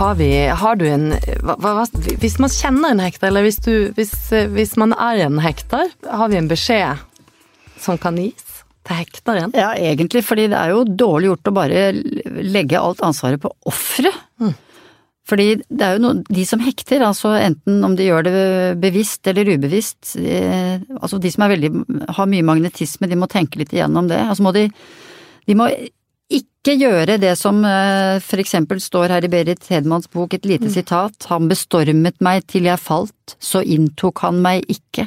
Har, 0.00 0.14
vi, 0.14 0.46
har 0.48 0.76
du 0.76 0.86
en 0.88 1.10
hva, 1.44 1.56
hva, 1.60 1.84
Hvis 2.22 2.38
man 2.40 2.48
kjenner 2.48 2.94
en 2.94 3.02
hekter, 3.04 3.28
eller 3.28 3.44
hvis, 3.44 3.58
du, 3.64 3.92
hvis, 3.96 4.12
eh, 4.32 4.48
hvis 4.48 4.76
man 4.80 4.94
er 4.96 5.26
en 5.26 5.40
hekter, 5.44 5.90
har 6.08 6.28
vi 6.32 6.38
en 6.40 6.48
beskjed 6.48 6.96
som 7.80 7.98
kan 8.00 8.16
gis 8.16 8.62
til 8.88 8.96
hekteren? 8.96 9.52
Ja, 9.56 9.74
egentlig, 9.76 10.24
fordi 10.24 10.48
det 10.52 10.56
er 10.56 10.72
jo 10.72 10.84
dårlig 10.88 11.32
gjort 11.32 11.52
å 11.52 11.56
bare 11.56 11.82
legge 12.40 12.80
alt 12.80 13.04
ansvaret 13.04 13.42
på 13.44 13.52
offeret. 13.68 14.16
Fordi 15.30 15.46
det 15.62 15.86
er 15.86 15.96
jo 15.96 16.02
noe, 16.02 16.24
de 16.26 16.44
som 16.48 16.62
hekter, 16.64 17.04
altså 17.06 17.36
enten 17.38 17.84
om 17.86 17.94
de 17.98 18.08
gjør 18.08 18.26
det 18.26 18.34
bevisst 18.82 19.30
eller 19.30 19.52
ubevisst, 19.54 20.16
eh, 20.18 20.82
altså 20.98 21.20
de 21.22 21.30
som 21.30 21.46
er 21.46 21.54
veldig, 21.54 21.70
har 22.16 22.28
mye 22.30 22.46
magnetisme, 22.46 23.08
de 23.10 23.18
må 23.20 23.30
tenke 23.30 23.60
litt 23.60 23.74
igjennom 23.76 24.10
det. 24.10 24.18
Altså 24.26 24.46
må 24.46 24.54
de, 24.56 24.66
de 25.46 25.58
må 25.58 25.68
ikke 26.30 26.74
gjøre 26.78 27.18
det 27.22 27.36
som 27.38 27.62
eh, 27.66 28.18
for 28.22 28.42
eksempel 28.42 28.82
står 28.82 29.14
her 29.14 29.26
i 29.26 29.30
Berit 29.30 29.70
Hedmans 29.70 30.10
bok, 30.10 30.34
et 30.34 30.48
lite 30.48 30.70
sitat, 30.72 31.30
han 31.30 31.50
bestormet 31.50 32.18
meg 32.22 32.44
til 32.50 32.66
jeg 32.70 32.82
falt, 32.82 33.38
så 33.38 33.62
inntok 33.62 34.24
han 34.26 34.42
meg 34.42 34.66
ikke. 34.70 35.06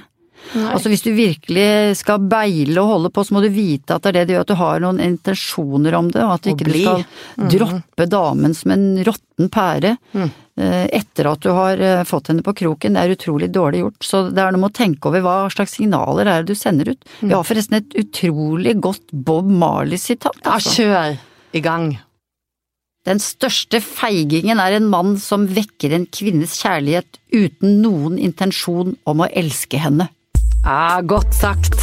Altså 0.54 0.92
hvis 0.92 1.04
du 1.06 1.12
virkelig 1.16 1.96
skal 1.98 2.24
beile 2.30 2.82
og 2.82 2.92
holde 2.92 3.12
på, 3.14 3.24
så 3.26 3.36
må 3.36 3.42
du 3.44 3.50
vite 3.54 3.96
at 3.96 4.06
det 4.06 4.12
er 4.12 4.18
det 4.20 4.24
det 4.28 4.36
gjør, 4.36 4.46
at 4.46 4.52
du 4.52 4.60
har 4.60 4.84
noen 4.84 5.02
intensjoner 5.04 5.98
om 5.98 6.12
det, 6.14 6.22
og 6.24 6.36
at 6.36 6.46
du 6.46 6.52
ikke 6.54 6.70
du 6.70 6.76
skal 6.78 7.04
droppe 7.56 8.08
damen 8.12 8.56
som 8.58 8.76
en 8.76 8.86
råtten 9.08 9.50
pære 9.54 9.96
mm. 10.14 10.30
etter 10.94 11.30
at 11.32 11.44
du 11.44 11.50
har 11.56 11.82
eh, 11.82 12.06
fått 12.08 12.30
henne 12.32 12.46
på 12.46 12.56
kroken. 12.64 12.98
Det 12.98 13.04
er 13.04 13.16
utrolig 13.18 13.50
dårlig 13.56 13.84
gjort. 13.84 14.00
Så 14.06 14.24
det 14.30 14.44
er 14.44 14.54
noe 14.54 14.66
med 14.66 14.74
å 14.74 14.78
tenke 14.84 15.10
over 15.10 15.26
hva 15.26 15.38
slags 15.54 15.78
signaler 15.80 16.30
er 16.30 16.44
det 16.44 16.54
du 16.54 16.60
sender 16.60 16.94
ut. 16.94 17.12
Vi 17.24 17.34
har 17.34 17.46
forresten 17.48 17.80
et 17.80 18.00
utrolig 18.04 18.78
godt 18.84 19.14
Bob 19.14 19.50
Marley-sitat. 19.50 20.44
Ja, 20.44 20.58
Altså. 20.60 20.84
kjør 20.84 21.22
i 21.54 21.62
gang. 21.64 21.94
Den 23.04 23.20
største 23.20 23.82
feigingen 23.84 24.62
er 24.64 24.78
en 24.78 24.86
mann 24.88 25.18
som 25.20 25.44
vekker 25.52 25.92
en 25.96 26.06
kvinnes 26.08 26.56
kjærlighet 26.62 27.20
uten 27.34 27.82
noen 27.84 28.16
intensjon 28.22 28.96
om 29.10 29.24
å 29.26 29.28
elske 29.28 29.82
henne. 29.82 30.08
Ja, 30.64 31.02
godt 31.04 31.34
sagt. 31.36 31.76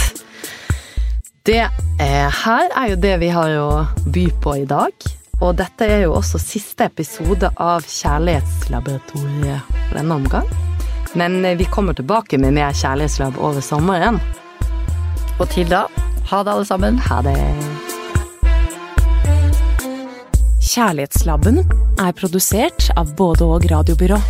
Det 1.45 1.61
er, 2.01 2.31
her 2.33 2.71
er 2.77 2.87
jo 2.88 2.97
det 3.01 3.12
vi 3.21 3.29
har 3.29 3.53
å 3.61 3.71
by 4.09 4.25
på 4.40 4.55
i 4.62 4.64
dag. 4.69 4.95
Og 5.40 5.53
dette 5.59 5.85
er 5.85 6.07
jo 6.07 6.14
også 6.16 6.40
siste 6.40 6.87
episode 6.88 7.51
av 7.61 7.85
Kjærlighetslaboratoriet 7.85 9.69
for 9.69 9.99
denne 9.99 10.16
omgang. 10.16 10.49
Men 11.12 11.45
eh, 11.45 11.59
vi 11.61 11.69
kommer 11.69 11.97
tilbake 11.97 12.40
med 12.40 12.57
mer 12.57 12.73
kjærlighetslab 12.77 13.37
over 13.37 13.61
sommeren. 13.64 14.21
Og 15.37 15.49
til 15.53 15.69
da, 15.69 15.85
ha 16.33 16.43
det 16.45 16.55
alle 16.55 16.69
sammen. 16.69 17.01
Ha 17.05 17.21
det. 17.27 17.37
Kjærlighetslabben 20.71 21.66
er 22.01 22.16
produsert 22.16 22.88
av 22.97 23.12
både 23.19 23.45
og 23.45 23.69
radiobyrå. 23.73 24.21